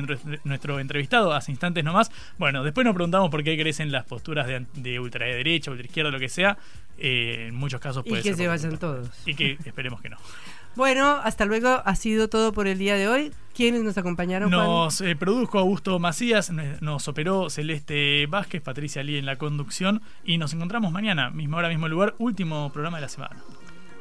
[0.44, 4.66] nuestro, entrevistado, hace instantes nomás, bueno, después nos preguntamos por qué crecen las posturas de,
[4.76, 6.58] de ultraderecha, ultraizquierda, lo que sea.
[7.02, 9.10] Eh, en muchos casos puede y que se vayan todos.
[9.26, 10.18] Y que esperemos que no.
[10.76, 11.82] Bueno, hasta luego.
[11.84, 13.34] Ha sido todo por el día de hoy.
[13.53, 14.49] ¿Quiénes nos acompañaron?
[14.49, 20.38] Nos eh, produjo Augusto Macías, nos operó Celeste Vázquez, Patricia Lee en la conducción y
[20.38, 23.36] nos encontramos mañana, mismo hora, mismo lugar, último programa de la semana.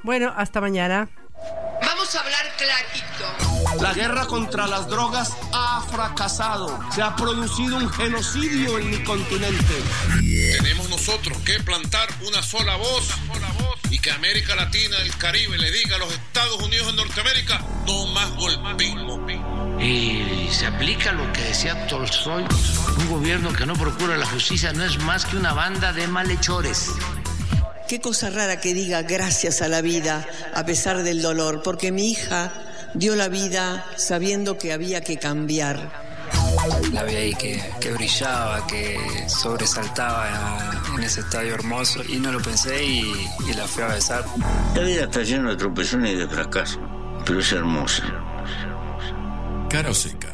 [0.05, 1.09] Bueno, hasta mañana.
[1.81, 3.83] Vamos a hablar clarito.
[3.83, 6.79] La guerra contra las drogas ha fracasado.
[6.93, 9.75] Se ha producido un genocidio en mi continente.
[10.57, 13.13] Tenemos nosotros que plantar una sola voz,
[13.91, 18.07] y que América Latina, el Caribe, le diga a los Estados Unidos de Norteamérica, no
[18.09, 19.27] más golpismo.
[19.81, 22.45] Y se aplica lo que decía Tolstoy,
[22.99, 26.91] un gobierno que no procura la justicia no es más que una banda de malhechores.
[27.89, 32.11] Qué cosa rara que diga gracias a la vida a pesar del dolor, porque mi
[32.11, 32.53] hija
[32.95, 36.09] dio la vida sabiendo que había que cambiar.
[36.93, 42.85] La vi ahí que, brillaba, que sobresaltaba en ese estadio hermoso y no lo pensé
[42.85, 43.01] y,
[43.49, 44.25] y la fui a besar.
[44.75, 46.81] La vida está llena de tropezones y de fracasos,
[47.25, 48.03] pero es hermosa.
[49.71, 50.28] Cara seca